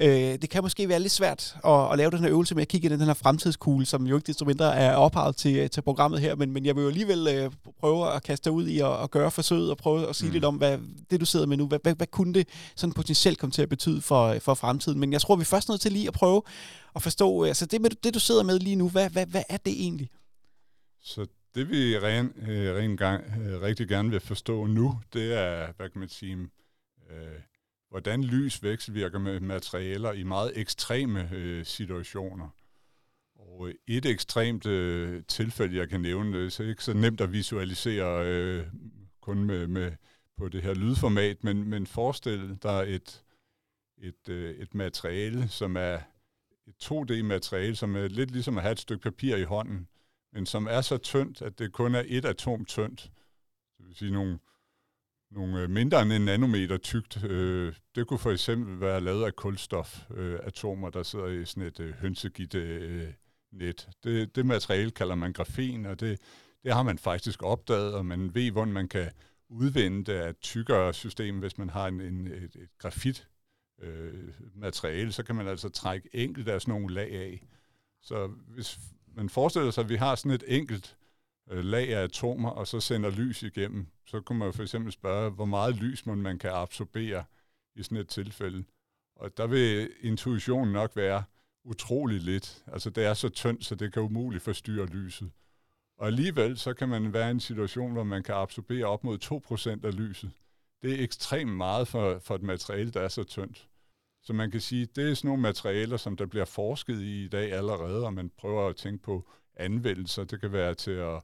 Øh, 0.00 0.08
det 0.08 0.50
kan 0.50 0.62
måske 0.62 0.88
være 0.88 1.00
lidt 1.00 1.12
svært 1.12 1.56
at, 1.64 1.92
at 1.92 1.98
lave 1.98 2.10
den 2.10 2.18
her 2.18 2.30
øvelse 2.30 2.54
med 2.54 2.62
at 2.62 2.68
kigge 2.68 2.86
i 2.86 2.90
den 2.90 3.00
her 3.00 3.14
fremtidskugle, 3.14 3.86
som 3.86 4.06
jo 4.06 4.16
ikke 4.16 4.26
desto 4.26 4.44
mindre 4.44 4.76
er 4.76 4.96
ophavet 4.96 5.36
til, 5.36 5.70
til 5.70 5.82
programmet 5.82 6.20
her, 6.20 6.34
men, 6.34 6.52
men 6.52 6.66
jeg 6.66 6.76
vil 6.76 6.82
jo 6.82 6.88
alligevel 6.88 7.28
øh, 7.28 7.50
prøve 7.80 8.12
at 8.12 8.22
kaste 8.22 8.44
dig 8.44 8.52
ud 8.52 8.66
i 8.66 8.80
at, 8.80 9.02
at 9.02 9.10
gøre 9.10 9.30
forsøget 9.30 9.70
og 9.70 9.76
prøve 9.76 10.08
at 10.08 10.16
sige 10.16 10.28
mm. 10.28 10.32
lidt 10.32 10.44
om, 10.44 10.56
hvad 10.56 10.78
det 11.10 11.20
du 11.20 11.26
sidder 11.26 11.46
med 11.46 11.56
nu, 11.56 11.66
hvad, 11.66 11.78
hvad, 11.82 11.94
hvad 11.94 12.06
kunne 12.06 12.34
det 12.34 12.48
sådan 12.76 12.92
potentielt 12.92 13.38
komme 13.38 13.50
til 13.50 13.62
at 13.62 13.68
betyde 13.68 14.00
for, 14.00 14.36
for 14.40 14.54
fremtiden. 14.54 15.00
Men 15.00 15.12
jeg 15.12 15.20
tror, 15.20 15.36
vi 15.36 15.40
er 15.40 15.44
først 15.44 15.68
nødt 15.68 15.80
til 15.80 15.92
lige 15.92 16.08
at 16.08 16.14
prøve 16.14 16.42
at 16.96 17.02
forstå, 17.02 17.44
altså 17.44 17.66
det, 17.66 17.80
med, 17.80 17.90
det 17.90 18.14
du 18.14 18.20
sidder 18.20 18.42
med 18.42 18.58
lige 18.58 18.76
nu, 18.76 18.88
hvad, 18.88 19.10
hvad, 19.10 19.26
hvad 19.26 19.42
er 19.48 19.56
det 19.56 19.72
egentlig? 19.72 20.10
Så 21.02 21.26
det 21.54 21.70
vi 21.70 21.98
ren, 21.98 22.34
øh, 22.48 22.74
ren 22.74 22.96
gang, 22.96 23.24
øh, 23.40 23.60
rigtig 23.60 23.88
gerne 23.88 24.10
vil 24.10 24.20
forstå 24.20 24.66
nu, 24.66 25.00
det 25.12 25.38
er, 25.38 25.72
hvad 25.72 25.90
kan 25.90 25.98
man 25.98 26.08
sige, 26.08 26.48
øh, 27.10 27.40
hvordan 27.88 28.24
lys 28.24 28.62
vekselvirker 28.62 29.18
med 29.18 29.40
materialer 29.40 30.12
i 30.12 30.22
meget 30.22 30.52
ekstreme 30.54 31.30
øh, 31.32 31.64
situationer. 31.64 32.48
Og 33.34 33.72
et 33.86 34.06
ekstremt 34.06 34.66
øh, 34.66 35.22
tilfælde, 35.28 35.76
jeg 35.76 35.88
kan 35.88 36.00
nævne, 36.00 36.44
det 36.44 36.60
er 36.60 36.68
ikke 36.68 36.84
så 36.84 36.92
nemt 36.94 37.20
at 37.20 37.32
visualisere 37.32 38.26
øh, 38.26 38.66
kun 39.20 39.44
med, 39.44 39.66
med, 39.66 39.92
på 40.38 40.48
det 40.48 40.62
her 40.62 40.74
lydformat, 40.74 41.44
men, 41.44 41.68
men 41.68 41.86
forestil 41.86 42.58
dig 42.62 42.84
et, 42.88 43.22
et, 43.98 44.28
øh, 44.28 44.54
et 44.54 44.74
materiale, 44.74 45.48
som 45.48 45.76
er 45.76 45.98
et 46.66 46.74
2D-materiale, 46.84 47.76
som 47.76 47.96
er 47.96 48.08
lidt 48.08 48.30
ligesom 48.30 48.56
at 48.56 48.62
have 48.62 48.72
et 48.72 48.80
stykke 48.80 49.02
papir 49.02 49.36
i 49.36 49.42
hånden, 49.42 49.88
men 50.34 50.46
som 50.46 50.66
er 50.66 50.80
så 50.80 50.98
tyndt, 50.98 51.42
at 51.42 51.58
det 51.58 51.72
kun 51.72 51.94
er 51.94 52.02
et 52.06 52.24
atom 52.24 52.64
tyndt. 52.64 53.10
Det 53.78 53.86
vil 53.86 53.94
sige 53.94 54.10
nogle, 54.10 54.38
nogle 55.30 55.60
øh, 55.60 55.70
mindre 55.70 56.02
end 56.02 56.12
en 56.12 56.24
nanometer 56.24 56.76
tykt. 56.76 57.24
Øh, 57.24 57.74
det 57.94 58.06
kunne 58.06 58.18
for 58.18 58.30
eksempel 58.30 58.80
være 58.80 59.00
lavet 59.00 59.24
af 59.24 59.36
kulstofatomer, 59.36 60.88
øh, 60.88 60.92
der 60.92 61.02
sidder 61.02 61.26
i 61.26 61.44
sådan 61.44 61.62
et 61.62 61.80
øh, 61.80 61.94
hønsegitte 61.94 62.58
øh, 62.58 63.12
net. 63.52 63.88
Det, 64.04 64.36
det 64.36 64.46
materiale 64.46 64.90
kalder 64.90 65.14
man 65.14 65.32
grafen, 65.32 65.86
og 65.86 66.00
det, 66.00 66.20
det 66.64 66.72
har 66.72 66.82
man 66.82 66.98
faktisk 66.98 67.42
opdaget, 67.42 67.94
og 67.94 68.06
man 68.06 68.34
ved, 68.34 68.50
hvordan 68.50 68.72
man 68.72 68.88
kan 68.88 69.10
udvinde 69.48 70.04
det 70.04 70.18
af 70.18 70.30
et 70.30 70.40
tykkere 70.40 70.94
system, 70.94 71.38
hvis 71.38 71.58
man 71.58 71.70
har 71.70 71.86
en, 71.86 72.00
en, 72.00 72.26
et, 72.26 72.56
et 72.56 72.78
grafit 72.78 73.28
øh, 73.82 74.28
materiale, 74.54 75.12
så 75.12 75.22
kan 75.22 75.34
man 75.34 75.48
altså 75.48 75.68
trække 75.68 76.08
enkelt 76.12 76.48
af 76.48 76.60
sådan 76.60 76.72
nogle 76.72 76.94
lag 76.94 77.12
af. 77.12 77.46
Så 78.02 78.26
hvis 78.26 78.78
man 79.16 79.28
forestiller 79.28 79.70
sig, 79.70 79.84
at 79.84 79.88
vi 79.88 79.96
har 79.96 80.14
sådan 80.14 80.30
et 80.30 80.44
enkelt 80.46 80.96
øh, 81.50 81.64
lag 81.64 81.94
af 81.94 82.02
atomer, 82.02 82.50
og 82.50 82.66
så 82.66 82.80
sender 82.80 83.10
lys 83.10 83.42
igennem, 83.42 83.86
så 84.06 84.20
kunne 84.20 84.38
man 84.38 84.48
jo 84.48 84.52
for 84.52 84.62
eksempel 84.62 84.92
spørge, 84.92 85.30
hvor 85.30 85.44
meget 85.44 85.76
lys 85.76 86.06
man, 86.06 86.18
man 86.18 86.38
kan 86.38 86.50
absorbere 86.50 87.24
i 87.74 87.82
sådan 87.82 87.98
et 87.98 88.08
tilfælde. 88.08 88.64
Og 89.16 89.36
der 89.36 89.46
vil 89.46 89.90
intuitionen 90.00 90.72
nok 90.72 90.96
være 90.96 91.24
utrolig 91.64 92.20
lidt. 92.20 92.64
Altså 92.66 92.90
det 92.90 93.04
er 93.04 93.14
så 93.14 93.28
tyndt, 93.28 93.64
så 93.64 93.74
det 93.74 93.92
kan 93.92 94.02
umuligt 94.02 94.42
forstyrre 94.42 94.86
lyset. 94.86 95.30
Og 95.98 96.06
alligevel 96.06 96.58
så 96.58 96.74
kan 96.74 96.88
man 96.88 97.12
være 97.12 97.28
i 97.28 97.30
en 97.30 97.40
situation, 97.40 97.92
hvor 97.92 98.04
man 98.04 98.22
kan 98.22 98.34
absorbere 98.34 98.84
op 98.84 99.04
mod 99.04 99.18
2% 99.82 99.86
af 99.86 99.96
lyset. 99.96 100.30
Det 100.82 101.00
er 101.00 101.04
ekstremt 101.04 101.56
meget 101.56 101.88
for, 101.88 102.18
for 102.18 102.34
et 102.34 102.42
materiale, 102.42 102.90
der 102.90 103.00
er 103.00 103.08
så 103.08 103.24
tyndt. 103.24 103.68
Så 104.26 104.32
man 104.32 104.50
kan 104.50 104.60
sige, 104.60 104.86
det 104.96 105.10
er 105.10 105.14
sådan 105.14 105.28
nogle 105.28 105.42
materialer, 105.42 105.96
som 105.96 106.16
der 106.16 106.26
bliver 106.26 106.44
forsket 106.44 107.00
i 107.00 107.24
i 107.24 107.28
dag 107.28 107.52
allerede, 107.52 108.04
og 108.06 108.14
man 108.14 108.30
prøver 108.38 108.68
at 108.68 108.76
tænke 108.76 109.02
på 109.02 109.24
anvendelser. 109.56 110.24
Det 110.24 110.40
kan 110.40 110.52
være 110.52 110.74
til 110.74 110.90
at, 110.90 111.22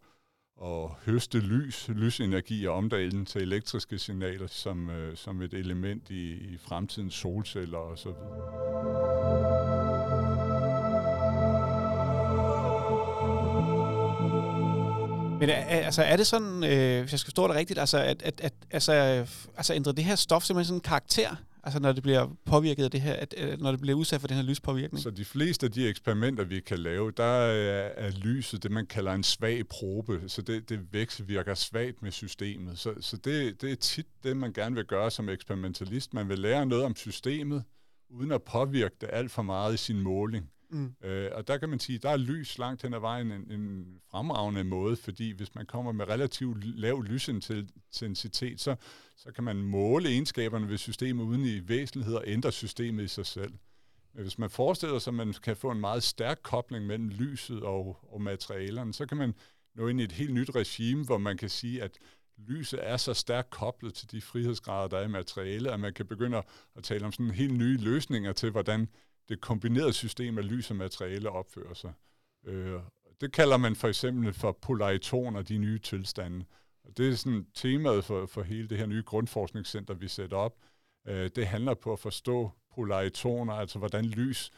at 0.65 0.91
høste 1.07 1.41
lys, 1.41 1.89
lysenergi 1.89 2.67
og 2.67 2.75
omdale 2.75 3.11
den 3.11 3.27
til 3.27 3.43
elektriske 3.43 3.99
signaler 3.99 4.47
som, 4.47 4.91
øh, 4.91 5.17
som 5.17 5.43
et 5.43 5.55
element 5.55 6.11
i, 6.11 6.33
i 6.33 6.59
fremtidens 6.59 7.15
solceller 7.15 7.79
osv. 7.79 8.09
Men 15.41 15.51
altså, 15.51 16.03
er 16.03 16.17
det 16.17 16.27
sådan, 16.27 16.65
øh, 16.65 17.01
hvis 17.01 17.13
jeg 17.13 17.21
skal 17.21 17.31
forstå 17.31 17.49
det 17.49 17.57
rigtigt, 17.57 17.79
altså, 17.79 17.99
at, 17.99 18.23
at, 18.23 18.41
at 18.41 18.53
altså, 18.71 18.93
altså 19.57 19.75
ændrer 19.75 19.93
det 19.93 20.05
her 20.05 20.15
stof 20.15 20.43
simpelthen 20.43 20.65
sådan 20.65 20.77
en 20.77 20.81
karakter 20.81 21.37
Altså 21.63 21.81
når 21.81 21.93
det 21.93 22.03
bliver 22.03 22.37
påvirket 22.45 22.85
af 22.85 22.91
det 22.91 23.01
her, 23.01 23.13
at, 23.13 23.35
når 23.59 23.71
det 23.71 23.81
bliver 23.81 23.99
udsat 23.99 24.21
for 24.21 24.29
den 24.29 24.37
her 24.37 24.43
lyspåvirkning? 24.43 25.03
Så 25.03 25.11
de 25.11 25.25
fleste 25.25 25.67
af 25.67 25.73
de 25.73 25.89
eksperimenter, 25.89 26.45
vi 26.45 26.61
kan 26.61 26.79
lave, 26.79 27.11
der 27.11 27.25
er, 27.25 27.91
er 27.97 28.11
lyset 28.11 28.63
det, 28.63 28.71
man 28.71 28.87
kalder 28.87 29.13
en 29.13 29.23
svag 29.23 29.69
probe. 29.69 30.23
Så 30.27 30.43
det, 30.43 30.69
det 30.69 30.93
vekselvirker 30.93 31.55
svagt 31.55 32.03
med 32.03 32.11
systemet. 32.11 32.79
Så, 32.79 32.95
så 33.01 33.17
det, 33.17 33.63
det 33.63 33.73
er 33.73 33.77
tit 33.77 34.07
det, 34.23 34.37
man 34.37 34.53
gerne 34.53 34.75
vil 34.75 34.85
gøre 34.85 35.11
som 35.11 35.29
eksperimentalist. 35.29 36.15
Man 36.15 36.29
vil 36.29 36.39
lære 36.39 36.67
noget 36.67 36.85
om 36.85 36.97
systemet, 36.97 37.65
uden 38.11 38.33
at 38.33 38.43
påvirke 38.43 38.95
det 39.01 39.09
alt 39.13 39.31
for 39.31 39.43
meget 39.43 39.75
i 39.75 39.77
sin 39.77 40.01
måling. 40.01 40.51
Mm. 40.71 40.95
Øh, 41.05 41.31
og 41.35 41.49
der 41.49 41.59
kan 41.59 41.69
man 41.69 41.79
sige, 41.79 41.99
der 41.99 42.11
er 42.11 42.17
lys 42.17 42.59
langt 42.59 42.83
hen 42.83 42.95
ad 42.95 43.01
vejen 43.01 43.33
en, 43.33 43.53
en 43.53 43.87
fremragende 44.11 44.65
måde, 44.65 44.97
fordi 44.97 45.31
hvis 45.31 45.55
man 45.55 45.67
kommer 45.67 45.93
med 45.93 46.09
relativt 46.09 46.65
lav 46.65 47.03
lysintensitet, 47.03 48.61
så, 48.61 48.77
så 49.23 49.33
kan 49.33 49.45
man 49.45 49.57
måle 49.57 50.09
egenskaberne 50.09 50.69
ved 50.69 50.79
systemet 50.79 51.25
uden 51.25 51.45
i 51.45 51.69
væsentlighed 51.69 52.15
og 52.15 52.25
ændre 52.27 52.53
systemet 52.53 53.05
i 53.05 53.09
sig 53.09 53.27
selv. 53.27 53.53
Men 54.13 54.23
hvis 54.23 54.39
man 54.39 54.51
forestiller 54.51 54.99
sig, 54.99 55.11
at 55.11 55.15
man 55.15 55.35
kan 55.43 55.57
få 55.57 55.71
en 55.71 55.81
meget 55.81 56.03
stærk 56.03 56.39
kobling 56.43 56.87
mellem 56.87 57.09
lyset 57.09 57.63
og, 57.63 57.99
og 58.13 58.23
materialerne, 58.23 58.95
så 58.95 59.07
kan 59.07 59.17
man 59.17 59.35
nå 59.75 59.89
ind 59.89 60.01
i 60.01 60.05
et 60.05 60.13
helt 60.13 60.35
nyt 60.35 60.55
regime, 60.55 61.05
hvor 61.05 61.19
man 61.19 61.37
kan 61.37 61.49
sige, 61.49 61.83
at 61.83 61.99
lyset 62.39 62.81
er 62.83 62.97
så 62.97 63.15
stærkt 63.15 63.51
koblet 63.51 63.95
til 63.95 64.11
de 64.11 64.21
frihedsgrader, 64.21 64.89
der 64.89 64.99
er 64.99 65.05
i 65.05 65.09
materialet, 65.09 65.71
at 65.71 65.81
man 65.81 65.95
kan 65.95 66.07
begynde 66.07 66.43
at 66.77 66.85
tale 66.85 67.07
om 67.07 67.13
sådan 67.13 67.31
helt 67.31 67.55
nye 67.55 67.77
løsninger 67.77 68.33
til, 68.33 68.51
hvordan 68.51 68.89
det 69.29 69.41
kombinerede 69.41 69.93
system 69.93 70.39
af 70.39 70.49
lys 70.49 70.71
og 70.71 70.77
materiale 70.77 71.31
opfører 71.31 71.75
sig. 71.75 71.93
Øh, 72.47 72.81
det 73.21 73.33
kalder 73.33 73.57
man 73.57 73.77
for 73.77 73.89
eksempel 73.89 74.33
for 74.33 74.53
polaritoner, 74.53 75.43
de 75.43 75.59
nye 75.59 75.79
tilstande. 75.79 76.45
Og 76.91 76.99
det 76.99 77.09
er 77.09 77.15
sådan 77.15 77.47
temaet 77.55 78.05
for, 78.05 78.27
for 78.27 78.43
hele 78.43 78.69
det 78.69 78.79
her 78.79 78.87
nye 78.87 79.03
grundforskningscenter, 79.03 79.95
vi 79.95 80.09
sætter 80.09 80.37
op. 80.37 80.57
Øh, 81.09 81.31
det 81.37 81.47
handler 81.47 81.75
på 81.75 81.93
at 81.93 81.99
forstå 81.99 82.51
polaritoner, 82.75 83.55
altså 83.55 83.79
hvordan 83.79 84.05
lys, 84.05 84.51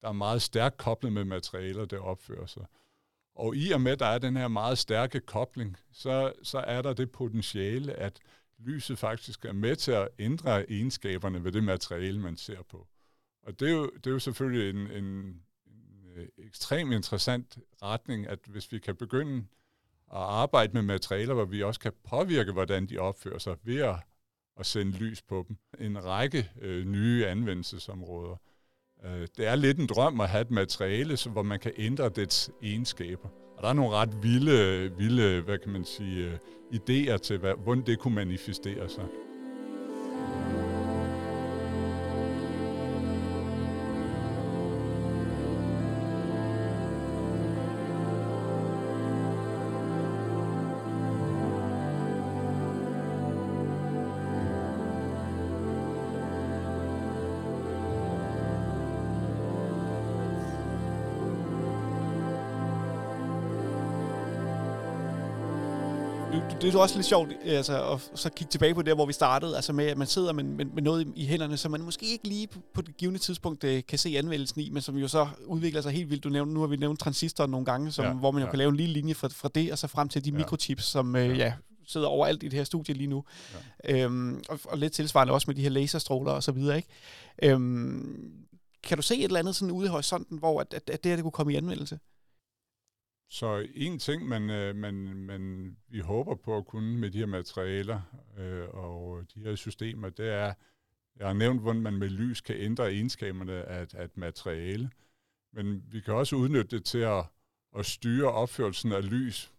der 0.00 0.08
er 0.08 0.12
meget 0.12 0.42
stærkt 0.42 0.76
koblet 0.76 1.12
med 1.12 1.24
materialer, 1.24 1.84
det 1.84 1.98
opfører 1.98 2.46
sig. 2.46 2.66
Og 3.34 3.56
i 3.56 3.70
og 3.70 3.80
med, 3.80 3.92
at 3.92 3.98
der 3.98 4.06
er 4.06 4.18
den 4.18 4.36
her 4.36 4.48
meget 4.48 4.78
stærke 4.78 5.20
kobling, 5.20 5.76
så, 5.92 6.32
så 6.42 6.58
er 6.58 6.82
der 6.82 6.92
det 6.92 7.10
potentiale, 7.10 7.92
at 7.92 8.20
lyset 8.58 8.98
faktisk 8.98 9.44
er 9.44 9.52
med 9.52 9.76
til 9.76 9.92
at 9.92 10.08
ændre 10.18 10.70
egenskaberne 10.70 11.44
ved 11.44 11.52
det 11.52 11.64
materiale, 11.64 12.20
man 12.20 12.36
ser 12.36 12.62
på. 12.62 12.86
Og 13.42 13.60
det 13.60 13.68
er 13.68 13.72
jo, 13.72 13.90
det 13.90 14.06
er 14.06 14.10
jo 14.10 14.18
selvfølgelig 14.18 14.70
en, 14.70 14.90
en, 14.90 15.04
en 15.66 16.06
øh, 16.16 16.28
ekstremt 16.38 16.92
interessant 16.92 17.58
retning, 17.82 18.26
at 18.26 18.38
hvis 18.46 18.72
vi 18.72 18.78
kan 18.78 18.96
begynde 18.96 19.44
at 20.12 20.20
arbejde 20.20 20.72
med 20.72 20.82
materialer, 20.82 21.34
hvor 21.34 21.44
vi 21.44 21.62
også 21.62 21.80
kan 21.80 21.92
påvirke, 22.10 22.52
hvordan 22.52 22.86
de 22.86 22.98
opfører 22.98 23.38
sig 23.38 23.56
ved 23.62 23.80
at, 23.80 23.94
at 24.58 24.66
sende 24.66 24.92
lys 24.92 25.22
på 25.22 25.44
dem. 25.48 25.56
En 25.80 26.04
række 26.04 26.50
øh, 26.60 26.84
nye 26.86 27.26
anvendelsesområder. 27.26 28.36
Øh, 29.04 29.28
det 29.36 29.46
er 29.46 29.56
lidt 29.56 29.78
en 29.78 29.86
drøm 29.86 30.20
at 30.20 30.28
have 30.28 30.42
et 30.42 30.50
materiale, 30.50 31.16
så, 31.16 31.30
hvor 31.30 31.42
man 31.42 31.60
kan 31.60 31.72
ændre 31.76 32.08
dets 32.08 32.50
egenskaber. 32.62 33.28
Og 33.56 33.62
der 33.62 33.68
er 33.68 33.72
nogle 33.72 33.96
ret 33.96 34.22
vilde, 34.22 34.90
vilde 34.96 35.40
hvad 35.40 35.58
kan 35.58 35.72
man 35.72 35.84
sige, 35.84 36.26
øh, 36.26 36.38
idéer 36.74 37.16
til, 37.16 37.38
hvad, 37.38 37.54
hvordan 37.54 37.86
det 37.86 37.98
kunne 37.98 38.14
manifestere 38.14 38.88
sig. 38.88 39.04
Det 66.62 66.74
er 66.74 66.78
også 66.78 66.94
lidt 66.96 67.06
sjovt 67.06 67.32
altså, 67.44 67.92
at 67.92 68.10
så 68.14 68.30
kigge 68.30 68.50
tilbage 68.50 68.74
på 68.74 68.82
det, 68.82 68.94
hvor 68.94 69.06
vi 69.06 69.12
startede, 69.12 69.56
altså 69.56 69.72
med, 69.72 69.86
at 69.86 69.98
man 69.98 70.06
sidder 70.06 70.32
med, 70.32 70.44
med, 70.44 70.64
med 70.64 70.82
noget 70.82 71.12
i, 71.16 71.26
hænderne, 71.26 71.56
som 71.56 71.70
man 71.70 71.82
måske 71.82 72.06
ikke 72.06 72.28
lige 72.28 72.46
på, 72.46 72.58
på 72.74 72.82
det 72.82 72.96
givende 72.96 73.18
tidspunkt 73.18 73.64
uh, 73.64 73.70
kan 73.88 73.98
se 73.98 74.14
anvendelsen 74.18 74.60
i, 74.60 74.70
men 74.70 74.82
som 74.82 74.96
jo 74.96 75.08
så 75.08 75.28
udvikler 75.46 75.80
sig 75.80 75.92
helt 75.92 76.10
vildt. 76.10 76.24
Du 76.24 76.28
nævnte, 76.28 76.54
nu 76.54 76.60
har 76.60 76.66
vi 76.66 76.76
nævnt 76.76 77.00
transistoren 77.00 77.50
nogle 77.50 77.66
gange, 77.66 77.92
som, 77.92 78.04
ja, 78.04 78.12
hvor 78.12 78.30
man 78.30 78.40
jo 78.40 78.46
ja. 78.46 78.50
kan 78.50 78.58
lave 78.58 78.68
en 78.68 78.76
lille 78.76 78.92
linje 78.92 79.14
fra, 79.14 79.28
fra 79.28 79.48
det, 79.54 79.72
og 79.72 79.78
så 79.78 79.86
frem 79.86 80.08
til 80.08 80.24
de 80.24 80.30
ja. 80.30 80.36
mikrochips, 80.36 80.84
som 80.84 81.14
uh, 81.14 81.20
ja. 81.20 81.34
ja 81.34 81.52
sidder 81.86 82.06
overalt 82.06 82.42
i 82.42 82.48
det 82.48 82.56
her 82.56 82.64
studie 82.64 82.94
lige 82.94 83.06
nu. 83.06 83.24
Ja. 83.84 84.04
Øhm, 84.04 84.42
og, 84.48 84.60
og 84.64 84.78
lidt 84.78 84.92
tilsvarende 84.92 85.32
også 85.32 85.44
med 85.50 85.54
de 85.54 85.62
her 85.62 85.70
laserstråler 85.70 86.32
og 86.32 86.42
så 86.42 86.52
videre, 86.52 86.76
ikke? 86.76 86.88
Øhm, 87.42 88.32
kan 88.82 88.98
du 88.98 89.02
se 89.02 89.16
et 89.16 89.24
eller 89.24 89.38
andet 89.38 89.56
sådan 89.56 89.72
ude 89.72 89.86
i 89.86 89.90
horisonten, 89.90 90.38
hvor 90.38 90.60
at, 90.60 90.74
at, 90.74 90.90
at 90.90 91.04
det 91.04 91.10
her 91.10 91.16
det 91.16 91.22
kunne 91.22 91.32
komme 91.32 91.52
i 91.52 91.56
anvendelse? 91.56 91.98
Så 93.30 93.66
en 93.74 93.98
ting, 93.98 94.28
man, 94.28 94.50
øh, 94.50 94.76
man, 94.76 94.94
man, 95.14 95.76
vi 95.88 96.00
håber 96.00 96.34
på 96.34 96.56
at 96.56 96.66
kunne 96.66 96.98
med 96.98 97.10
de 97.10 97.18
her 97.18 97.26
materialer 97.26 98.00
øh, 98.38 98.68
og 98.68 99.24
de 99.34 99.40
her 99.40 99.54
systemer, 99.54 100.08
det 100.08 100.28
er, 100.28 100.54
jeg 101.16 101.26
har 101.26 101.32
nævnt, 101.32 101.60
hvordan 101.60 101.82
man 101.82 101.94
med 101.94 102.08
lys 102.08 102.40
kan 102.40 102.56
ændre 102.56 102.92
egenskaberne 102.92 103.52
af, 103.52 103.86
af 103.94 104.04
et 104.04 104.16
materiale, 104.16 104.90
men 105.52 105.84
vi 105.92 106.00
kan 106.00 106.14
også 106.14 106.36
udnytte 106.36 106.76
det 106.76 106.84
til 106.84 106.98
at, 106.98 107.24
at 107.76 107.86
styre 107.86 108.32
opførelsen 108.32 108.92
af 108.92 109.10
lys 109.10 109.52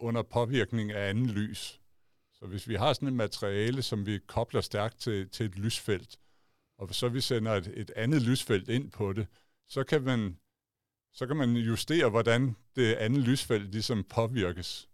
under 0.00 0.22
påvirkning 0.22 0.92
af 0.92 1.08
anden 1.08 1.30
lys. 1.30 1.80
Så 2.32 2.46
hvis 2.46 2.68
vi 2.68 2.74
har 2.74 2.92
sådan 2.92 3.08
et 3.08 3.14
materiale, 3.14 3.82
som 3.82 4.06
vi 4.06 4.18
kobler 4.18 4.60
stærkt 4.60 5.00
til, 5.00 5.28
til 5.28 5.46
et 5.46 5.58
lysfelt, 5.58 6.18
og 6.78 6.94
så 6.94 7.08
vi 7.08 7.20
sender 7.20 7.52
et, 7.52 7.72
et 7.76 7.90
andet 7.96 8.22
lysfelt 8.22 8.68
ind 8.68 8.90
på 8.90 9.12
det, 9.12 9.26
så 9.68 9.84
kan 9.84 10.02
man 10.02 10.38
så 11.12 11.26
kan 11.26 11.36
man 11.36 11.56
justere, 11.56 12.08
hvordan 12.08 12.56
det 12.76 12.94
andet 12.94 13.22
lysfelt 13.22 13.72
ligesom 13.72 14.04
påvirkes. 14.04 14.88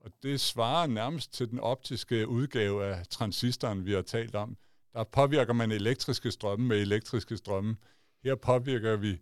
Og 0.00 0.10
det 0.22 0.40
svarer 0.40 0.86
nærmest 0.86 1.32
til 1.34 1.50
den 1.50 1.60
optiske 1.60 2.28
udgave 2.28 2.84
af 2.84 3.06
transistoren, 3.06 3.86
vi 3.86 3.92
har 3.92 4.02
talt 4.02 4.34
om. 4.34 4.56
Der 4.92 5.04
påvirker 5.04 5.52
man 5.52 5.72
elektriske 5.72 6.30
strømme 6.30 6.66
med 6.66 6.80
elektriske 6.80 7.36
strømme. 7.36 7.76
Her 8.24 8.34
påvirker 8.34 8.96
vi 8.96 9.20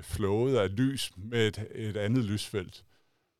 flowet 0.00 0.56
af 0.56 0.76
lys 0.76 1.12
med 1.16 1.48
et, 1.48 1.66
et 1.74 1.96
andet 1.96 2.24
lysfelt. 2.24 2.84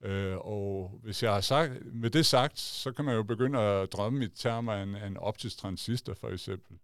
Øh, 0.03 0.37
og 0.37 1.01
hvis 1.03 1.23
jeg 1.23 1.33
har 1.33 1.41
sagt, 1.41 1.95
med 1.95 2.11
det 2.11 2.27
sagt, 2.27 2.59
så 2.59 2.93
kan 2.93 3.05
man 3.05 3.15
jo 3.15 3.23
begynde 3.23 3.59
at 3.59 3.93
drømme 3.93 4.25
i 4.25 4.29
termer 4.29 4.73
af 4.73 4.83
en, 4.83 4.95
af 4.95 5.07
en 5.07 5.17
optisk 5.17 5.59
transistor 5.59 6.15
for 6.15 6.29
eksempel. 6.29 6.79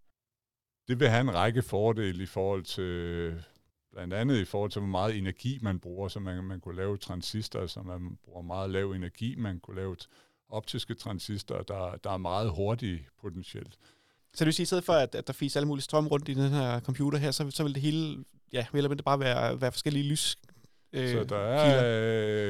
Det 0.89 1.01
vil 1.01 1.09
have 1.09 1.21
en 1.21 1.35
række 1.35 1.63
fordele 1.63 2.23
i 2.23 2.27
forhold 2.27 2.65
til 2.65 3.45
blandt 3.97 4.15
andet 4.15 4.37
i 4.37 4.45
forhold 4.45 4.71
til, 4.71 4.81
hvor 4.81 4.89
meget 4.89 5.19
energi 5.19 5.59
man 5.63 5.79
bruger, 5.79 6.09
så 6.09 6.21
man, 6.21 6.45
man 6.45 6.61
kunne 6.61 6.77
lave 6.77 6.97
transistorer, 6.97 7.67
så 7.67 7.83
man 7.83 8.19
bruger 8.25 8.43
meget 8.43 8.71
lav 8.71 8.91
energi, 8.93 9.35
man 9.39 9.61
kunne 9.61 9.77
lave 9.77 9.97
optiske 10.49 10.95
transistorer, 10.95 11.63
der, 11.63 11.97
der 12.05 12.11
er 12.11 12.17
meget 12.17 12.51
hurtige 12.51 13.07
potentielt. 13.21 13.73
Så 14.35 14.45
det 14.45 14.47
vil 14.47 14.55
sige, 14.55 14.63
i 14.63 14.67
stedet 14.67 14.85
for, 14.85 14.93
at, 14.93 15.15
at 15.15 15.27
der 15.27 15.33
fiser 15.33 15.61
alle 15.61 15.69
mulige 15.69 15.83
strøm 15.83 16.07
rundt 16.07 16.29
i 16.29 16.35
den 16.35 16.51
her 16.51 16.81
computer 16.81 17.19
her, 17.19 17.31
så, 17.31 17.51
så 17.51 17.63
vil 17.63 17.75
det 17.75 17.83
hele, 17.83 18.25
ja, 18.53 18.67
vil 18.73 18.91
det 18.91 19.05
bare 19.05 19.21
være, 19.21 19.61
være 19.61 19.73
forskellige 19.73 20.09
lys, 20.09 20.37
Øh, 20.93 21.13
så 21.13 21.25
der 21.25 21.37
er 21.37 21.83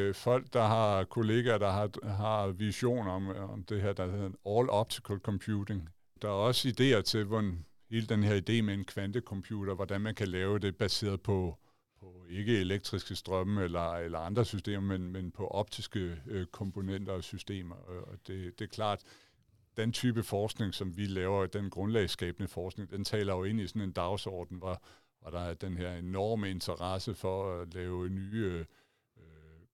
øh, 0.08 0.14
folk, 0.14 0.52
der 0.52 0.62
har 0.62 1.04
kollegaer, 1.04 1.58
der 1.58 1.70
har, 1.70 2.08
har 2.16 2.46
vision 2.46 3.08
om, 3.08 3.28
om 3.28 3.62
det 3.62 3.82
her, 3.82 3.92
der 3.92 4.06
hedder 4.06 4.58
All 4.58 4.70
Optical 4.70 5.18
Computing. 5.18 5.88
Der 6.22 6.28
er 6.28 6.32
også 6.32 6.68
idéer 6.68 7.02
til, 7.02 7.24
hvordan 7.24 7.64
hele 7.96 8.06
den 8.06 8.22
her 8.22 8.36
idé 8.36 8.62
med 8.62 8.74
en 8.74 8.84
kvantecomputer, 8.84 9.74
hvordan 9.74 10.00
man 10.00 10.14
kan 10.14 10.28
lave 10.28 10.58
det 10.58 10.76
baseret 10.76 11.20
på, 11.20 11.58
på 12.00 12.26
ikke 12.30 12.60
elektriske 12.60 13.16
strømme 13.16 13.64
eller, 13.64 13.92
eller 13.92 14.18
andre 14.18 14.44
systemer, 14.44 14.98
men, 14.98 15.12
men 15.12 15.30
på 15.30 15.46
optiske 15.46 16.16
øh, 16.26 16.46
komponenter 16.46 17.12
og 17.12 17.24
systemer. 17.24 17.74
Og 17.74 18.18
det, 18.26 18.58
det 18.58 18.64
er 18.64 18.68
klart, 18.68 19.02
den 19.76 19.92
type 19.92 20.22
forskning, 20.22 20.74
som 20.74 20.96
vi 20.96 21.06
laver, 21.06 21.46
den 21.46 21.70
grundlagsskabende 21.70 22.48
forskning, 22.48 22.90
den 22.90 23.04
taler 23.04 23.34
jo 23.34 23.44
ind 23.44 23.60
i 23.60 23.66
sådan 23.66 23.82
en 23.82 23.92
dagsorden, 23.92 24.58
hvor, 24.58 24.82
hvor 25.20 25.30
der 25.30 25.40
er 25.40 25.54
den 25.54 25.76
her 25.76 25.92
enorme 25.92 26.50
interesse 26.50 27.14
for 27.14 27.60
at 27.60 27.74
lave 27.74 28.08
nye 28.08 28.44
øh, 28.46 28.64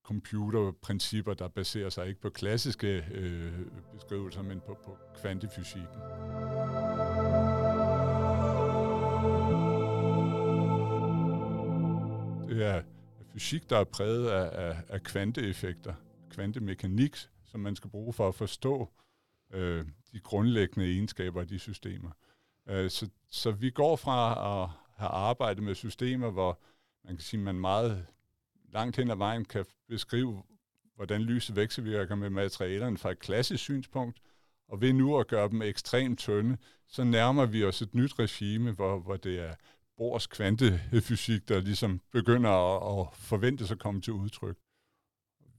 computerprincipper, 0.03 1.33
der 1.33 1.47
baserer 1.47 1.89
sig 1.89 2.07
ikke 2.07 2.21
på 2.21 2.29
klassiske 2.29 3.05
øh, 3.11 3.53
beskrivelser, 3.93 4.41
men 4.41 4.59
på, 4.59 4.77
på 4.85 4.97
kvantefysikken. 5.21 5.99
Det 12.53 12.65
er 12.65 12.81
fysik, 13.33 13.69
der 13.69 13.77
er 13.77 13.83
præget 13.83 14.27
af, 14.27 14.69
af, 14.69 14.83
af 14.89 15.03
kvanteeffekter, 15.03 15.93
kvantemekanik, 16.29 17.15
som 17.45 17.59
man 17.59 17.75
skal 17.75 17.89
bruge 17.89 18.13
for 18.13 18.27
at 18.27 18.35
forstå 18.35 18.89
øh, 19.53 19.85
de 20.11 20.19
grundlæggende 20.19 20.85
egenskaber 20.85 21.41
af 21.41 21.47
de 21.47 21.59
systemer. 21.59 22.11
Øh, 22.69 22.89
så, 22.89 23.09
så 23.29 23.51
vi 23.51 23.69
går 23.69 23.95
fra 23.95 24.31
at 24.31 24.69
have 24.97 25.09
arbejdet 25.09 25.63
med 25.63 25.75
systemer, 25.75 26.29
hvor 26.29 26.59
man 27.05 27.15
kan 27.15 27.23
sige, 27.23 27.39
man 27.39 27.55
meget 27.55 28.05
langt 28.73 28.95
hen 28.97 29.11
ad 29.11 29.15
vejen 29.15 29.45
kan 29.45 29.65
beskrive, 29.89 30.43
hvordan 30.95 31.21
lyset 31.21 31.55
vekselvirker 31.55 32.15
med 32.15 32.29
materialerne 32.29 32.97
fra 32.97 33.11
et 33.11 33.19
klassisk 33.19 33.63
synspunkt, 33.63 34.19
og 34.67 34.81
ved 34.81 34.93
nu 34.93 35.19
at 35.19 35.27
gøre 35.27 35.49
dem 35.49 35.61
ekstremt 35.61 36.19
tynde, 36.19 36.57
så 36.87 37.03
nærmer 37.03 37.45
vi 37.45 37.63
os 37.63 37.81
et 37.81 37.95
nyt 37.95 38.19
regime, 38.19 38.71
hvor, 38.71 38.99
hvor 38.99 39.17
det 39.17 39.39
er 39.39 39.55
Bohrs 39.97 40.27
kvantefysik, 40.27 41.49
der 41.49 41.59
ligesom 41.59 42.01
begynder 42.11 42.49
at, 42.49 42.99
at 42.99 43.17
forvente 43.17 43.67
sig 43.67 43.75
at 43.75 43.79
komme 43.79 44.01
til 44.01 44.13
udtryk. 44.13 44.57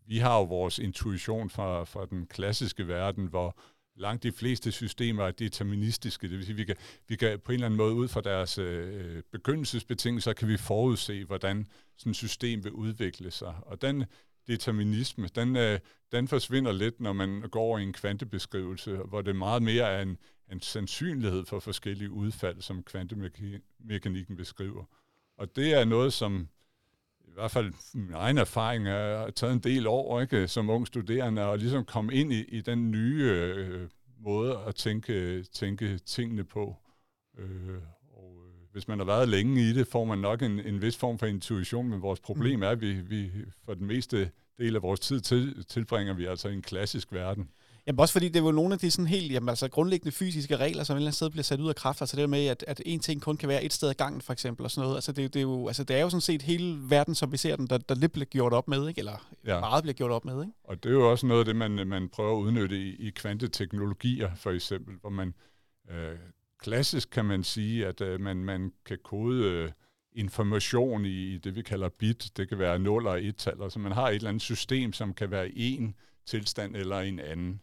Vi 0.06 0.18
har 0.18 0.38
jo 0.38 0.44
vores 0.44 0.78
intuition 0.78 1.50
fra, 1.50 1.84
fra 1.84 2.06
den 2.06 2.26
klassiske 2.26 2.88
verden, 2.88 3.26
hvor 3.26 3.56
langt 3.96 4.22
de 4.22 4.32
fleste 4.32 4.72
systemer 4.72 5.24
er 5.24 5.30
deterministiske. 5.30 6.28
Det 6.28 6.38
vil 6.38 6.46
sige, 6.46 6.56
vi 6.56 6.64
kan, 6.64 6.76
vi 7.08 7.16
kan 7.16 7.40
på 7.40 7.52
en 7.52 7.54
eller 7.54 7.66
anden 7.66 7.78
måde 7.78 7.94
ud 7.94 8.08
fra 8.08 8.20
deres 8.20 8.58
øh, 8.58 9.16
øh 9.16 9.22
begyndelsesbetingelser, 9.32 10.32
kan 10.32 10.48
vi 10.48 10.56
forudse, 10.56 11.24
hvordan 11.24 11.66
sådan 11.96 12.10
et 12.10 12.16
system 12.16 12.64
vil 12.64 12.72
udvikle 12.72 13.30
sig. 13.30 13.54
Og 13.62 13.82
den 13.82 14.04
determinisme, 14.46 15.28
den, 15.34 15.56
øh, 15.56 15.78
den 16.12 16.28
forsvinder 16.28 16.72
lidt, 16.72 17.00
når 17.00 17.12
man 17.12 17.42
går 17.50 17.60
over 17.60 17.78
i 17.78 17.82
en 17.82 17.92
kvantebeskrivelse, 17.92 18.96
hvor 18.96 19.22
det 19.22 19.36
meget 19.36 19.62
mere 19.62 19.88
er 19.88 20.02
en, 20.02 20.18
en 20.52 20.60
sandsynlighed 20.60 21.44
for 21.44 21.60
forskellige 21.60 22.10
udfald, 22.10 22.60
som 22.60 22.82
kvantemekanikken 22.82 24.36
beskriver. 24.36 24.84
Og 25.38 25.56
det 25.56 25.74
er 25.74 25.84
noget, 25.84 26.12
som 26.12 26.48
i 27.20 27.30
hvert 27.34 27.50
fald 27.50 27.72
min 27.94 28.14
egen 28.14 28.38
erfaring 28.38 28.88
er 28.88 29.30
taget 29.30 29.52
en 29.52 29.58
del 29.58 29.86
år 29.86 30.20
ikke, 30.20 30.48
som 30.48 30.70
ung 30.70 30.86
studerende, 30.86 31.44
og 31.44 31.58
ligesom 31.58 31.84
komme 31.84 32.14
ind 32.14 32.32
i, 32.32 32.44
i 32.44 32.60
den 32.60 32.90
nye 32.90 33.22
øh, 33.22 33.88
måde 34.18 34.58
at 34.66 34.74
tænke, 34.74 35.42
tænke 35.42 35.98
tingene 35.98 36.44
på. 36.44 36.76
Øh, 37.38 37.78
hvis 38.74 38.88
man 38.88 38.98
har 38.98 39.06
været 39.06 39.28
længe 39.28 39.60
i 39.62 39.72
det, 39.72 39.86
får 39.86 40.04
man 40.04 40.18
nok 40.18 40.42
en, 40.42 40.60
en 40.60 40.82
vis 40.82 40.96
form 40.96 41.18
for 41.18 41.26
intuition, 41.26 41.88
men 41.88 42.02
vores 42.02 42.20
problem 42.20 42.58
mm. 42.58 42.62
er, 42.62 42.68
at 42.68 42.80
vi, 42.80 42.92
vi 42.92 43.30
for 43.64 43.74
den 43.74 43.86
meste 43.86 44.30
del 44.58 44.76
af 44.76 44.82
vores 44.82 45.00
tid 45.00 45.20
til, 45.20 45.64
tilbringer 45.68 46.14
vi 46.14 46.24
altså 46.24 46.48
i 46.48 46.54
en 46.54 46.62
klassisk 46.62 47.12
verden. 47.12 47.48
Jamen 47.86 48.00
også 48.00 48.12
fordi 48.12 48.28
det 48.28 48.36
er 48.36 48.44
jo 48.44 48.50
nogle 48.50 48.74
af 48.74 48.78
de 48.78 48.90
sådan 48.90 49.06
helt 49.06 49.32
jamen, 49.32 49.48
altså 49.48 49.68
grundlæggende 49.68 50.12
fysiske 50.12 50.56
regler, 50.56 50.84
som 50.84 50.94
et 50.94 50.98
eller 50.98 51.06
andet 51.06 51.16
sted 51.16 51.30
bliver 51.30 51.42
sat 51.42 51.60
ud 51.60 51.68
af 51.68 51.74
kraft. 51.74 52.02
Altså 52.02 52.16
det 52.16 52.30
med, 52.30 52.46
at, 52.46 52.64
at 52.68 52.82
en 52.86 53.00
ting 53.00 53.22
kun 53.22 53.36
kan 53.36 53.48
være 53.48 53.64
et 53.64 53.72
sted 53.72 53.88
ad 53.88 53.94
gangen, 53.94 54.20
for 54.20 54.32
eksempel, 54.32 54.64
og 54.64 54.70
sådan 54.70 54.84
noget. 54.84 54.96
Altså 54.96 55.12
det, 55.12 55.34
det, 55.34 55.40
er, 55.40 55.42
jo, 55.42 55.66
altså 55.66 55.84
det 55.84 55.96
er 55.96 56.00
jo 56.00 56.10
sådan 56.10 56.20
set 56.20 56.42
hele 56.42 56.78
verden, 56.88 57.14
som 57.14 57.32
vi 57.32 57.36
ser 57.36 57.56
den, 57.56 57.66
der, 57.66 57.78
der 57.78 57.94
lidt 57.94 58.12
bliver 58.12 58.26
gjort 58.26 58.52
op 58.52 58.68
med, 58.68 58.88
ikke? 58.88 58.98
eller 58.98 59.26
ja. 59.46 59.60
meget 59.60 59.82
bliver 59.82 59.94
gjort 59.94 60.10
op 60.10 60.24
med. 60.24 60.40
Ikke? 60.42 60.52
Og 60.64 60.82
det 60.82 60.88
er 60.88 60.94
jo 60.94 61.10
også 61.10 61.26
noget 61.26 61.40
af 61.40 61.44
det, 61.44 61.56
man, 61.56 61.88
man 61.88 62.08
prøver 62.08 62.38
at 62.38 62.42
udnytte 62.42 62.76
i, 62.76 62.96
i 62.96 63.10
kvanteteknologier, 63.10 64.34
for 64.34 64.50
eksempel, 64.50 64.94
hvor 65.00 65.10
man 65.10 65.34
øh, 65.90 66.18
klassisk 66.64 67.10
kan 67.10 67.24
man 67.24 67.44
sige, 67.44 67.86
at 67.86 68.00
øh, 68.00 68.20
man, 68.20 68.36
man 68.36 68.72
kan 68.86 68.98
kode... 69.04 69.44
Øh, 69.44 69.70
information 70.14 71.04
i 71.04 71.38
det, 71.38 71.56
vi 71.56 71.62
kalder 71.62 71.88
bit. 71.88 72.30
Det 72.36 72.48
kan 72.48 72.58
være 72.58 72.78
0 72.78 73.06
og 73.06 73.20
1-tal. 73.20 73.62
Altså 73.62 73.78
man 73.78 73.92
har 73.92 74.08
et 74.08 74.14
eller 74.14 74.28
andet 74.28 74.42
system, 74.42 74.92
som 74.92 75.14
kan 75.14 75.30
være 75.30 75.50
en 75.56 75.94
tilstand 76.26 76.76
eller 76.76 77.00
en 77.00 77.18
anden. 77.18 77.60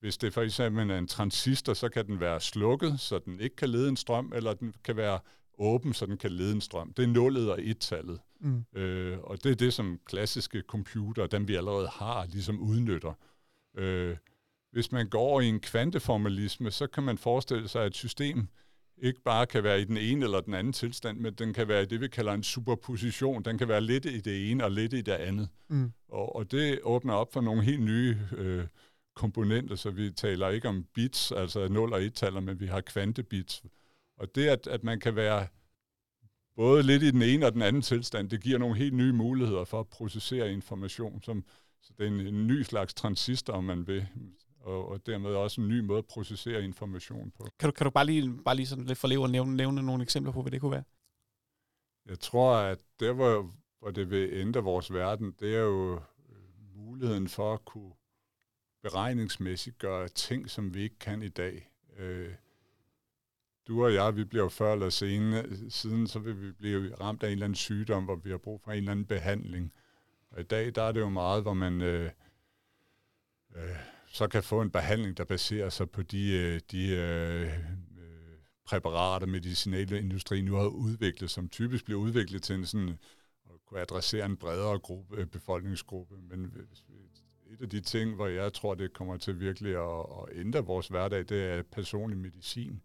Hvis 0.00 0.18
det 0.18 0.34
for 0.34 0.42
eksempel 0.42 0.90
er 0.90 0.98
en 0.98 1.08
transistor, 1.08 1.74
så 1.74 1.88
kan 1.88 2.06
den 2.06 2.20
være 2.20 2.40
slukket, 2.40 3.00
så 3.00 3.18
den 3.18 3.40
ikke 3.40 3.56
kan 3.56 3.68
lede 3.68 3.88
en 3.88 3.96
strøm, 3.96 4.32
eller 4.34 4.54
den 4.54 4.74
kan 4.84 4.96
være 4.96 5.18
åben, 5.58 5.94
så 5.94 6.06
den 6.06 6.16
kan 6.16 6.32
lede 6.32 6.52
en 6.52 6.60
strøm. 6.60 6.92
Det 6.92 7.02
er 7.02 7.06
nullet 7.06 7.50
og 7.50 7.58
et-tallet. 7.62 8.20
Mm. 8.40 8.64
Øh, 8.74 9.18
og 9.18 9.44
det 9.44 9.52
er 9.52 9.56
det, 9.56 9.74
som 9.74 10.00
klassiske 10.06 10.62
computer, 10.68 11.26
dem 11.26 11.48
vi 11.48 11.54
allerede 11.54 11.88
har, 11.88 12.26
ligesom 12.26 12.60
udnytter. 12.60 13.12
Øh, 13.74 14.16
hvis 14.76 14.92
man 14.92 15.08
går 15.08 15.20
over 15.20 15.40
i 15.40 15.48
en 15.48 15.60
kvanteformalisme, 15.60 16.70
så 16.70 16.86
kan 16.86 17.02
man 17.02 17.18
forestille 17.18 17.68
sig, 17.68 17.82
at 17.82 17.86
et 17.86 17.96
system 17.96 18.48
ikke 18.98 19.20
bare 19.22 19.46
kan 19.46 19.64
være 19.64 19.80
i 19.80 19.84
den 19.84 19.96
ene 19.96 20.24
eller 20.24 20.40
den 20.40 20.54
anden 20.54 20.72
tilstand, 20.72 21.18
men 21.18 21.34
den 21.34 21.52
kan 21.52 21.68
være 21.68 21.82
i 21.82 21.86
det, 21.86 22.00
vi 22.00 22.08
kalder 22.08 22.32
en 22.32 22.42
superposition. 22.42 23.42
Den 23.42 23.58
kan 23.58 23.68
være 23.68 23.80
lidt 23.80 24.04
i 24.04 24.20
det 24.20 24.50
ene 24.50 24.64
og 24.64 24.70
lidt 24.70 24.92
i 24.92 25.00
det 25.00 25.12
andet. 25.12 25.48
Mm. 25.68 25.92
Og, 26.08 26.36
og 26.36 26.50
det 26.50 26.80
åbner 26.82 27.14
op 27.14 27.32
for 27.32 27.40
nogle 27.40 27.62
helt 27.62 27.82
nye 27.82 28.18
øh, 28.36 28.66
komponenter, 29.14 29.76
så 29.76 29.90
vi 29.90 30.10
taler 30.10 30.48
ikke 30.48 30.68
om 30.68 30.86
bits, 30.94 31.32
altså 31.32 31.68
0 31.68 31.92
og 31.92 32.00
1-taller, 32.02 32.40
men 32.40 32.60
vi 32.60 32.66
har 32.66 32.80
kvantebits. 32.80 33.62
Og 34.18 34.34
det, 34.34 34.48
at, 34.48 34.66
at 34.66 34.84
man 34.84 35.00
kan 35.00 35.16
være 35.16 35.46
både 36.56 36.82
lidt 36.82 37.02
i 37.02 37.10
den 37.10 37.22
ene 37.22 37.46
og 37.46 37.52
den 37.52 37.62
anden 37.62 37.82
tilstand, 37.82 38.30
det 38.30 38.42
giver 38.42 38.58
nogle 38.58 38.76
helt 38.76 38.94
nye 38.94 39.12
muligheder 39.12 39.64
for 39.64 39.80
at 39.80 39.88
processere 39.88 40.52
information, 40.52 41.22
som 41.22 41.44
så 41.82 41.92
det 41.98 42.04
er 42.04 42.10
en, 42.10 42.20
en 42.20 42.46
ny 42.46 42.62
slags 42.62 42.94
transistor, 42.94 43.52
om 43.52 43.64
man 43.64 43.86
vil, 43.86 44.06
og, 44.66 44.88
og 44.88 45.06
dermed 45.06 45.30
også 45.30 45.60
en 45.60 45.68
ny 45.68 45.80
måde 45.80 45.98
at 45.98 46.06
processere 46.06 46.62
information 46.62 47.30
på. 47.30 47.46
Kan 47.58 47.68
du, 47.68 47.72
kan 47.72 47.84
du 47.84 47.90
bare 47.90 48.06
lige, 48.06 48.38
bare 48.44 48.56
lige 48.56 48.66
sådan 48.66 48.84
lidt 48.84 48.98
for 48.98 49.22
og 49.22 49.30
nævne, 49.30 49.56
nævne 49.56 49.82
nogle 49.82 50.02
eksempler 50.02 50.32
på, 50.32 50.42
hvad 50.42 50.52
det 50.52 50.60
kunne 50.60 50.72
være? 50.72 50.84
Jeg 52.06 52.20
tror, 52.20 52.56
at 52.56 52.78
der, 53.00 53.12
hvor, 53.12 53.54
hvor 53.78 53.90
det 53.90 54.10
vil 54.10 54.28
ændre 54.32 54.62
vores 54.62 54.92
verden, 54.92 55.34
det 55.40 55.54
er 55.54 55.60
jo 55.60 55.94
øh, 55.94 56.76
muligheden 56.76 57.28
for 57.28 57.54
at 57.54 57.64
kunne 57.64 57.92
beregningsmæssigt 58.82 59.78
gøre 59.78 60.08
ting, 60.08 60.50
som 60.50 60.74
vi 60.74 60.82
ikke 60.82 60.98
kan 60.98 61.22
i 61.22 61.28
dag. 61.28 61.70
Øh, 61.98 62.32
du 63.68 63.84
og 63.84 63.94
jeg, 63.94 64.16
vi 64.16 64.24
bliver 64.24 64.42
jo 64.42 64.48
før 64.48 64.72
eller 64.72 64.90
senere, 64.90 65.44
siden 65.70 66.06
så 66.06 66.18
vil 66.18 66.42
vi 66.42 66.52
blive 66.52 66.94
ramt 66.94 67.22
af 67.22 67.26
en 67.26 67.32
eller 67.32 67.44
anden 67.44 67.54
sygdom, 67.54 68.04
hvor 68.04 68.16
vi 68.16 68.30
har 68.30 68.38
brug 68.38 68.60
for 68.60 68.70
en 68.70 68.78
eller 68.78 68.90
anden 68.90 69.06
behandling. 69.06 69.72
Og 70.30 70.40
i 70.40 70.44
dag, 70.44 70.74
der 70.74 70.82
er 70.82 70.92
det 70.92 71.00
jo 71.00 71.08
meget, 71.08 71.42
hvor 71.42 71.54
man 71.54 71.80
øh, 71.82 72.10
øh, 73.56 73.76
så 74.16 74.28
kan 74.28 74.42
få 74.42 74.60
en 74.60 74.70
behandling, 74.70 75.16
der 75.16 75.24
baserer 75.24 75.68
sig 75.68 75.90
på 75.90 76.02
de, 76.02 76.32
øh, 76.32 76.60
de 76.70 76.88
øh, 76.88 77.42
øh 77.42 77.52
præparater, 78.66 79.26
medicinalindustrien 79.26 80.44
nu 80.44 80.54
har 80.54 80.66
udviklet, 80.66 81.30
som 81.30 81.48
typisk 81.48 81.84
bliver 81.84 82.00
udviklet 82.00 82.42
til 82.42 82.54
en 82.54 82.66
sådan, 82.66 82.88
at 83.44 83.54
kunne 83.66 83.80
adressere 83.80 84.26
en 84.26 84.36
bredere 84.36 84.78
gruppe, 84.78 85.16
øh, 85.16 85.26
befolkningsgruppe. 85.26 86.14
Men 86.30 86.44
hvis 86.68 86.84
vi 86.88 86.94
et 87.54 87.62
af 87.62 87.70
de 87.70 87.80
ting, 87.80 88.14
hvor 88.14 88.26
jeg 88.26 88.52
tror, 88.52 88.74
det 88.74 88.92
kommer 88.92 89.16
til 89.16 89.40
virkelig 89.40 89.76
at, 89.76 90.00
at 90.00 90.40
ændre 90.40 90.64
vores 90.64 90.88
hverdag, 90.88 91.18
det 91.18 91.44
er 91.44 91.62
personlig 91.62 92.18
medicin. 92.18 92.80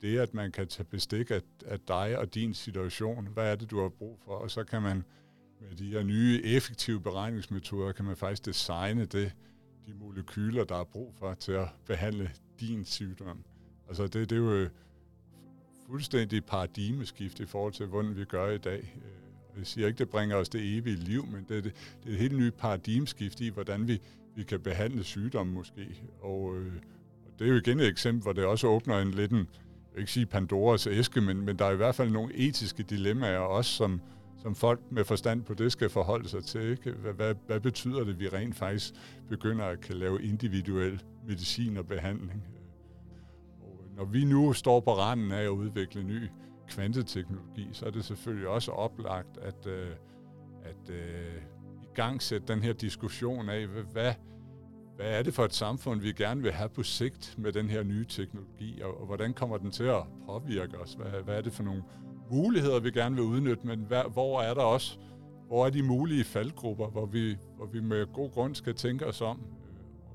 Det 0.00 0.16
er, 0.16 0.22
at 0.22 0.34
man 0.34 0.52
kan 0.52 0.68
tage 0.68 0.84
bestik 0.84 1.30
af, 1.30 1.40
af 1.66 1.80
dig 1.80 2.18
og 2.18 2.34
din 2.34 2.54
situation. 2.54 3.26
Hvad 3.26 3.52
er 3.52 3.56
det, 3.56 3.70
du 3.70 3.80
har 3.80 3.88
brug 3.88 4.20
for? 4.24 4.32
Og 4.32 4.50
så 4.50 4.64
kan 4.64 4.82
man 4.82 5.04
med 5.60 5.76
de 5.76 5.90
her 5.90 6.02
nye 6.02 6.40
effektive 6.44 7.00
beregningsmetoder, 7.00 7.92
kan 7.92 8.04
man 8.04 8.16
faktisk 8.16 8.46
designe 8.46 9.04
det, 9.04 9.32
de 9.86 9.94
molekyler, 9.94 10.64
der 10.64 10.76
er 10.76 10.84
brug 10.84 11.14
for 11.18 11.34
til 11.34 11.52
at 11.52 11.68
behandle 11.86 12.30
din 12.60 12.84
sygdom. 12.84 13.44
Altså 13.88 14.06
det, 14.06 14.30
det 14.30 14.32
er 14.32 14.36
jo 14.36 14.68
fuldstændig 15.86 16.44
paradigmeskift 16.44 17.40
i 17.40 17.46
forhold 17.46 17.72
til, 17.72 17.86
hvordan 17.86 18.16
vi 18.16 18.24
gør 18.24 18.50
i 18.50 18.58
dag. 18.58 18.78
Øh, 18.96 19.58
jeg 19.58 19.66
siger 19.66 19.86
ikke, 19.86 19.98
det 19.98 20.08
bringer 20.08 20.36
os 20.36 20.48
det 20.48 20.78
evige 20.78 20.96
liv, 20.96 21.26
men 21.26 21.46
det, 21.48 21.64
det, 21.64 21.72
det 22.04 22.10
er 22.10 22.12
et 22.12 22.18
helt 22.18 22.38
nyt 22.38 22.54
paradigmeskift 22.54 23.40
i, 23.40 23.48
hvordan 23.48 23.88
vi, 23.88 24.00
vi 24.34 24.42
kan 24.42 24.60
behandle 24.60 25.04
sygdomme 25.04 25.52
måske. 25.52 26.02
Og, 26.20 26.56
øh, 26.56 26.72
og 27.26 27.38
det 27.38 27.44
er 27.44 27.50
jo 27.50 27.56
igen 27.56 27.80
et 27.80 27.86
eksempel, 27.86 28.22
hvor 28.22 28.32
det 28.32 28.44
også 28.44 28.66
åbner 28.66 28.98
en 28.98 29.10
lidt 29.10 29.30
en, 29.30 29.38
jeg 29.38 29.94
vil 29.94 30.00
ikke 30.00 30.12
sige 30.12 30.26
Pandoras 30.26 30.86
æske, 30.86 31.20
men, 31.20 31.40
men 31.40 31.58
der 31.58 31.64
er 31.64 31.70
i 31.70 31.76
hvert 31.76 31.94
fald 31.94 32.10
nogle 32.10 32.34
etiske 32.34 32.82
dilemmaer 32.82 33.38
også, 33.38 33.70
som, 33.70 34.00
som 34.42 34.54
folk 34.54 34.80
med 34.90 35.04
forstand 35.04 35.42
på 35.44 35.54
det 35.54 35.72
skal 35.72 35.90
forholde 35.90 36.28
sig 36.28 36.44
til. 36.44 36.60
Ikke? 36.70 36.92
Hvad, 36.92 37.12
hvad, 37.12 37.34
hvad 37.46 37.60
betyder 37.60 38.04
det, 38.04 38.12
at 38.12 38.20
vi 38.20 38.28
rent 38.28 38.56
faktisk 38.56 38.94
begynder 39.28 39.64
at 39.64 39.80
kan 39.80 39.96
lave 39.96 40.22
individuel 40.22 41.02
medicin 41.26 41.76
og 41.76 41.86
behandling? 41.86 42.44
Og 43.60 43.84
øh, 43.84 43.96
når 43.96 44.04
vi 44.04 44.24
nu 44.24 44.52
står 44.52 44.80
på 44.80 44.96
randen 44.96 45.32
af 45.32 45.42
at 45.42 45.48
udvikle 45.48 46.02
ny 46.02 46.28
kvanteteknologi, 46.68 47.68
så 47.72 47.86
er 47.86 47.90
det 47.90 48.04
selvfølgelig 48.04 48.48
også 48.48 48.72
oplagt 48.72 49.38
at, 49.42 49.66
øh, 49.66 49.90
at 50.62 50.90
øh, 50.90 51.42
i 51.82 51.88
gang 51.94 52.22
sætte 52.22 52.48
den 52.48 52.62
her 52.62 52.72
diskussion 52.72 53.48
af, 53.48 53.66
hvad, 53.66 54.14
hvad 54.96 55.18
er 55.18 55.22
det 55.22 55.34
for 55.34 55.44
et 55.44 55.54
samfund, 55.54 56.00
vi 56.00 56.12
gerne 56.12 56.42
vil 56.42 56.52
have 56.52 56.68
på 56.68 56.82
sigt 56.82 57.34
med 57.38 57.52
den 57.52 57.70
her 57.70 57.82
nye 57.82 58.04
teknologi, 58.04 58.80
og, 58.82 59.00
og 59.00 59.06
hvordan 59.06 59.34
kommer 59.34 59.56
den 59.56 59.70
til 59.70 59.84
at 59.84 60.02
påvirke 60.26 60.78
os? 60.78 60.94
Hvad, 60.94 61.22
hvad 61.22 61.36
er 61.36 61.40
det 61.40 61.52
for 61.52 61.62
nogle 61.62 61.82
muligheder, 62.30 62.80
vi 62.80 62.90
gerne 62.90 63.14
vil 63.14 63.24
udnytte, 63.24 63.66
men 63.66 63.80
hvad, 63.80 64.02
hvor 64.12 64.40
er 64.40 64.54
der 64.54 64.62
også, 64.62 64.98
hvor 65.46 65.66
er 65.66 65.70
de 65.70 65.82
mulige 65.82 66.24
faldgrupper, 66.24 66.88
hvor 66.88 67.06
vi, 67.06 67.36
hvor 67.56 67.66
vi 67.66 67.80
med 67.80 68.06
god 68.12 68.30
grund 68.30 68.54
skal 68.54 68.74
tænke 68.74 69.06
os 69.06 69.20
om? 69.20 69.40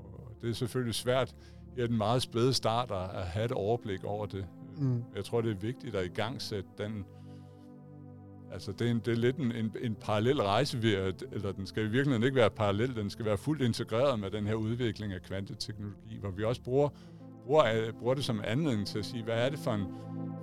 Og 0.02 0.36
det 0.42 0.50
er 0.50 0.54
selvfølgelig 0.54 0.94
svært 0.94 1.34
i 1.76 1.80
den 1.80 1.96
meget 1.96 2.22
spæde 2.22 2.52
start 2.52 2.90
at 2.90 3.26
have 3.26 3.44
et 3.44 3.52
overblik 3.52 4.04
over 4.04 4.26
det. 4.26 4.46
Mm. 4.76 5.02
Jeg 5.16 5.24
tror, 5.24 5.40
det 5.40 5.50
er 5.50 5.56
vigtigt 5.56 5.94
at 5.94 6.04
i 6.04 6.08
gang 6.08 6.42
sætte 6.42 6.68
den... 6.78 7.04
Altså, 8.52 8.72
det 8.72 8.86
er, 8.86 8.90
en, 8.90 8.98
det 8.98 9.08
er 9.08 9.16
lidt 9.16 9.36
en, 9.36 9.52
en, 9.52 9.72
en 9.80 9.94
parallel 9.94 10.42
rejse, 10.42 10.78
vi 10.78 10.94
er, 10.94 11.12
eller 11.32 11.52
den 11.52 11.66
skal 11.66 11.82
i 11.82 11.88
virkeligheden 11.88 12.22
ikke 12.22 12.36
være 12.36 12.50
parallel, 12.50 12.96
den 12.96 13.10
skal 13.10 13.24
være 13.24 13.38
fuldt 13.38 13.62
integreret 13.62 14.20
med 14.20 14.30
den 14.30 14.46
her 14.46 14.54
udvikling 14.54 15.12
af 15.12 15.22
kvanteteknologi, 15.22 16.18
hvor 16.20 16.30
vi 16.30 16.44
også 16.44 16.62
bruger, 16.62 16.88
bruger, 17.46 17.92
bruger 17.92 18.14
det 18.14 18.24
som 18.24 18.40
anledning 18.44 18.86
til 18.86 18.98
at 18.98 19.04
sige, 19.04 19.24
hvad 19.24 19.34
er 19.34 19.48
det 19.48 19.58
for 19.58 19.72
en, 19.72 19.86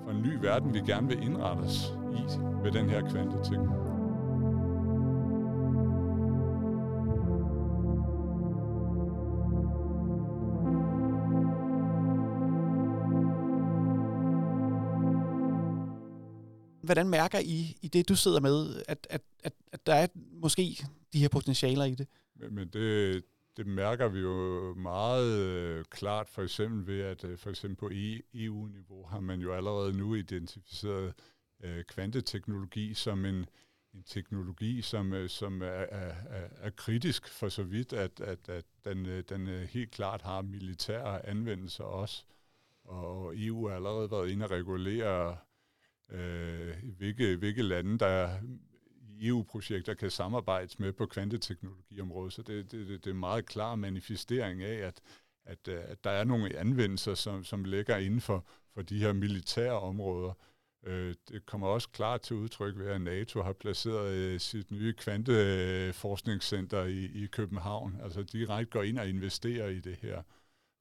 for 0.04 0.12
en 0.12 0.22
ny 0.22 0.38
verden, 0.42 0.74
vi 0.74 0.80
gerne 0.80 1.08
vil 1.08 1.24
indrette 1.24 1.62
os 1.62 1.94
i 2.14 2.38
med 2.64 2.72
den 2.72 2.90
her 2.90 3.10
kvanteteknologi. 3.10 3.94
hvordan 16.84 17.10
mærker 17.10 17.40
I 17.40 17.78
i 17.82 17.88
det, 17.88 18.10
du 18.10 18.16
sidder 18.16 18.40
med, 18.40 18.84
at, 18.88 19.08
at, 19.10 19.22
at, 19.44 19.54
at 19.72 19.86
der 19.86 19.94
er 19.94 20.08
måske 20.42 20.78
de 21.14 21.20
her 21.20 21.30
potentialer 21.30 21.86
i 21.86 21.96
det? 21.96 22.08
Men 22.52 22.68
det, 22.68 23.24
det 23.58 23.68
mærker 23.68 24.08
vi 24.08 24.20
jo 24.20 24.74
meget 24.78 25.40
øh, 25.40 25.86
klart, 25.86 26.30
for 26.30 26.42
eksempel 26.42 26.88
ved, 26.88 27.02
at 27.02 27.24
øh, 27.24 27.38
for 27.38 27.50
eksempel 27.50 27.78
på 27.78 27.90
e 27.94 28.22
EU-niveau 28.34 29.06
har 29.06 29.20
man 29.20 29.40
jo 29.40 29.54
allerede 29.54 29.98
nu 29.98 30.16
identificeret 30.16 31.14
øh, 31.64 31.84
kvanteteknologi 31.84 32.94
som 32.94 33.26
en, 33.26 33.46
en 33.94 34.04
teknologi, 34.04 34.82
som, 34.82 35.14
øh, 35.14 35.30
som 35.30 35.62
er, 35.62 35.66
er, 35.66 36.16
er, 36.30 36.48
er 36.62 36.70
kritisk 36.70 37.28
for 37.28 37.50
så 37.50 37.64
vidt, 37.64 37.94
at, 37.94 38.22
at, 38.22 38.50
at 38.50 38.66
den, 38.86 39.06
øh, 39.06 39.24
den 39.30 39.48
øh, 39.48 39.62
helt 39.62 39.92
klart 39.92 40.22
har 40.22 40.42
militære 40.42 41.26
anvendelser 41.26 41.84
også. 41.84 42.24
Og 42.84 43.34
EU 43.36 43.68
har 43.68 43.76
allerede 43.76 44.12
været 44.12 44.30
inde 44.30 44.46
og 44.46 44.52
regulere, 44.52 45.38
øh, 46.10 46.76
hvilke, 46.98 47.36
hvilke 47.36 47.62
lande, 47.62 48.00
der 48.00 48.30
EU-projekter 49.24 49.94
kan 49.94 50.12
samarbejdes 50.12 50.80
med 50.80 50.94
på 50.94 51.06
kvanteteknologiområdet. 51.06 52.34
Så 52.34 52.42
det, 52.42 52.72
det, 52.72 52.88
det 52.88 53.08
er 53.08 53.12
en 53.12 53.20
meget 53.20 53.46
klar 53.46 53.76
manifestering 53.76 54.64
af, 54.64 54.88
at, 54.88 55.02
at, 55.46 55.68
øh, 55.68 55.82
at 55.86 56.04
der 56.04 56.10
er 56.10 56.24
nogle 56.24 56.56
anvendelser, 56.56 57.14
som, 57.14 57.44
som 57.44 57.64
ligger 57.64 57.98
inden 57.98 58.22
for, 58.22 58.46
for 58.74 58.82
de 58.82 59.00
her 59.00 59.14
militære 59.14 59.80
områder, 59.80 60.34
Øh, 60.86 61.16
det 61.30 61.46
kommer 61.46 61.68
også 61.68 61.90
klart 61.90 62.22
til 62.22 62.36
udtryk 62.36 62.78
ved, 62.78 62.88
at 62.88 63.02
NATO 63.02 63.42
har 63.42 63.54
placeret 63.54 64.12
øh, 64.12 64.40
sit 64.40 64.72
nye 64.72 64.94
kvanteforskningscenter 64.94 66.84
i, 66.84 67.24
i 67.24 67.26
København. 67.26 68.00
Altså 68.04 68.24
direkte 68.24 68.72
går 68.72 68.84
ind 68.84 69.00
og 69.00 69.10
investerer 69.10 69.68
i 69.68 69.80
det 69.80 69.96
her. 69.96 70.22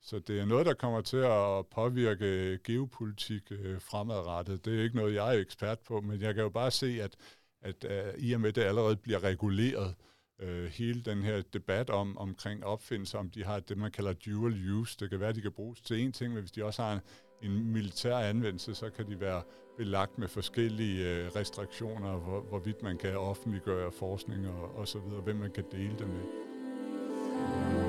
Så 0.00 0.18
det 0.18 0.40
er 0.40 0.44
noget, 0.44 0.66
der 0.66 0.74
kommer 0.74 1.00
til 1.00 1.16
at 1.16 1.66
påvirke 1.66 2.26
øh, 2.26 2.58
geopolitik 2.64 3.42
øh, 3.50 3.80
fremadrettet. 3.80 4.64
Det 4.64 4.78
er 4.78 4.82
ikke 4.82 4.96
noget, 4.96 5.14
jeg 5.14 5.36
er 5.36 5.40
ekspert 5.40 5.78
på, 5.78 6.00
men 6.00 6.20
jeg 6.20 6.34
kan 6.34 6.42
jo 6.42 6.50
bare 6.50 6.70
se, 6.70 7.02
at, 7.02 7.16
at 7.62 7.84
uh, 7.84 8.22
i 8.22 8.32
og 8.32 8.40
med, 8.40 8.48
at 8.48 8.54
det 8.54 8.62
allerede 8.62 8.96
bliver 8.96 9.24
reguleret, 9.24 9.94
uh, 10.42 10.64
hele 10.64 11.02
den 11.02 11.22
her 11.22 11.42
debat 11.52 11.90
om 11.90 12.18
omkring 12.18 12.64
opfindelser, 12.64 13.18
om 13.18 13.30
de 13.30 13.44
har 13.44 13.60
det, 13.60 13.78
man 13.78 13.90
kalder 13.90 14.12
dual 14.12 14.70
use. 14.70 14.96
Det 15.00 15.10
kan 15.10 15.20
være, 15.20 15.28
at 15.28 15.34
de 15.34 15.40
kan 15.40 15.52
bruges 15.52 15.80
til 15.80 16.08
én 16.08 16.12
ting, 16.12 16.32
men 16.32 16.40
hvis 16.42 16.52
de 16.52 16.64
også 16.64 16.82
har 16.82 16.92
en, 16.92 17.00
en 17.42 17.72
militær 17.72 18.16
anvendelse, 18.16 18.74
så 18.74 18.90
kan 18.90 19.06
de 19.06 19.20
være 19.20 19.42
belagt 19.76 20.18
med 20.18 20.28
forskellige 20.28 21.08
øh, 21.08 21.26
restriktioner, 21.36 22.16
hvor, 22.16 22.40
hvorvidt 22.40 22.82
man 22.82 22.98
kan 22.98 23.16
offentliggøre 23.16 23.92
forskning 23.92 24.48
og, 24.48 24.76
og 24.76 24.88
så 24.88 24.98
videre, 24.98 25.20
hvem 25.20 25.36
man 25.36 25.50
kan 25.50 25.64
dele 25.72 25.98
det 25.98 26.08
med. 26.08 27.81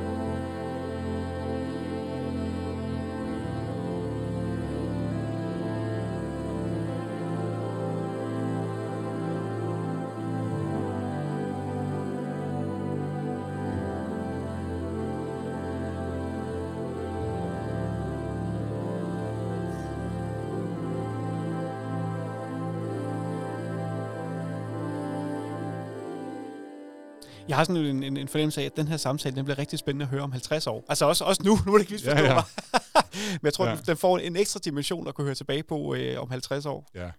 Jeg 27.47 27.57
har 27.57 27.63
sådan 27.63 27.85
en, 27.85 28.03
en, 28.03 28.17
en 28.17 28.27
fornemmelse 28.27 28.61
af, 28.61 28.65
at 28.65 28.77
den 28.77 28.87
her 28.87 28.97
samtale 28.97 29.35
den 29.35 29.45
bliver 29.45 29.59
rigtig 29.59 29.79
spændende 29.79 30.03
at 30.03 30.09
høre 30.09 30.21
om 30.21 30.31
50 30.31 30.67
år. 30.67 30.85
Altså 30.89 31.05
også, 31.05 31.23
også 31.23 31.41
nu, 31.45 31.57
nu 31.65 31.73
er 31.73 31.77
det 31.77 31.91
ikke 31.91 32.05
ja, 32.05 32.21
ja. 32.21 32.41
Men 33.41 33.45
jeg 33.45 33.53
tror, 33.53 33.67
ja. 33.67 33.77
den 33.85 33.97
får 33.97 34.17
en 34.17 34.35
ekstra 34.35 34.59
dimension 34.65 35.07
at 35.07 35.15
kunne 35.15 35.25
høre 35.25 35.35
tilbage 35.35 35.63
på 35.63 35.95
øh, 35.95 36.21
om 36.21 36.29
50 36.29 36.65
år. 36.65 36.89
Ja, 36.95 37.09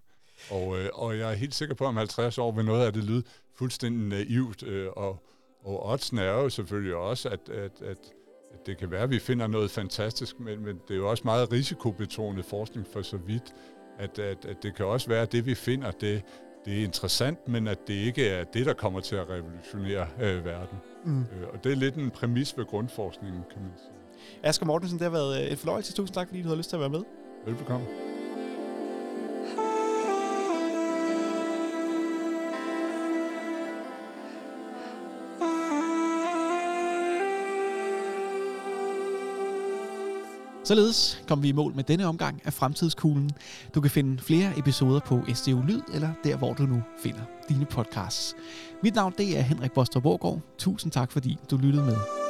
og, 0.51 0.79
øh, 0.79 0.89
og 0.93 1.19
jeg 1.19 1.31
er 1.31 1.35
helt 1.35 1.55
sikker 1.55 1.75
på, 1.75 1.85
at 1.85 1.89
om 1.89 1.97
50 1.97 2.39
år 2.39 2.53
vil 2.53 2.65
noget 2.65 2.87
af 2.87 2.93
det 2.93 3.05
lyde 3.05 3.23
fuldstændig 3.57 4.09
naivt. 4.09 4.63
Øh, 4.63 4.89
og, 4.97 5.23
og 5.65 5.91
oddsen 5.91 6.19
er 6.19 6.33
jo 6.33 6.49
selvfølgelig 6.49 6.95
også, 6.95 7.29
at, 7.29 7.49
at, 7.49 7.83
at, 7.83 7.99
at 8.53 8.67
det 8.67 8.79
kan 8.79 8.91
være, 8.91 9.03
at 9.03 9.11
vi 9.11 9.19
finder 9.19 9.47
noget 9.47 9.71
fantastisk, 9.71 10.41
men, 10.41 10.65
men 10.65 10.81
det 10.89 10.95
er 10.95 10.99
jo 10.99 11.11
også 11.11 11.23
meget 11.25 11.53
risikobetonet 11.53 12.45
forskning 12.45 12.87
for 12.93 13.03
så 13.03 13.17
vidt, 13.17 13.55
at, 13.99 14.19
at, 14.19 14.45
at 14.45 14.57
det 14.63 14.77
kan 14.77 14.87
også 14.87 15.09
være, 15.09 15.23
at 15.23 15.33
det 15.33 15.47
vi 15.47 15.55
finder, 15.55 15.91
det 15.91 16.23
det 16.65 16.81
er 16.81 16.85
interessant, 16.85 17.49
men 17.49 17.69
at 17.69 17.79
det 17.87 17.95
ikke 17.95 18.29
er 18.29 18.45
det, 18.45 18.67
der 18.67 18.73
kommer 18.73 19.01
til 19.01 19.17
at 19.17 19.31
revolutionere 19.31 20.07
øh, 20.21 20.45
verden. 20.45 20.79
Mm. 21.05 21.21
Øh, 21.21 21.49
og 21.53 21.65
det 21.65 21.73
er 21.73 21.77
lidt 21.77 21.95
en 21.95 22.11
præmis 22.11 22.59
ved 22.59 22.65
grundforskningen, 22.65 23.43
kan 23.53 23.63
man 23.63 23.73
sige. 23.77 23.91
Asger 24.43 24.67
Mortensen, 24.67 24.99
det 24.99 25.05
har 25.05 25.11
været 25.11 25.45
øh, 25.45 25.51
en 25.51 25.57
fornøjelse. 25.57 25.93
Tusind 25.93 26.15
tak, 26.15 26.29
fordi 26.29 26.43
du 26.43 26.49
havde 26.49 26.59
lyst 26.59 26.69
til 26.69 26.77
at 26.77 26.81
være 26.81 26.91
med. 26.91 27.03
Velbekomme. 27.47 27.87
Således 40.65 41.23
kom 41.29 41.43
vi 41.43 41.49
i 41.49 41.53
mål 41.53 41.75
med 41.75 41.85
denne 41.85 42.07
omgang 42.07 42.41
af 42.45 42.53
Fremtidskuglen. 42.53 43.31
Du 43.75 43.81
kan 43.81 43.91
finde 43.91 44.23
flere 44.23 44.59
episoder 44.59 45.01
på 45.01 45.21
SDU 45.35 45.63
Lyd, 45.63 45.81
eller 45.95 46.11
der, 46.25 46.37
hvor 46.37 46.53
du 46.53 46.63
nu 46.63 46.83
finder 47.03 47.21
dine 47.49 47.65
podcasts. 47.65 48.35
Mit 48.83 48.95
navn 48.95 49.15
det 49.19 49.39
er 49.39 49.43
Henrik 49.43 49.73
Bostrup 49.73 50.31
Tusind 50.59 50.93
tak, 50.93 51.13
fordi 51.13 51.39
du 51.51 51.57
lyttede 51.57 51.85
med. 51.85 52.24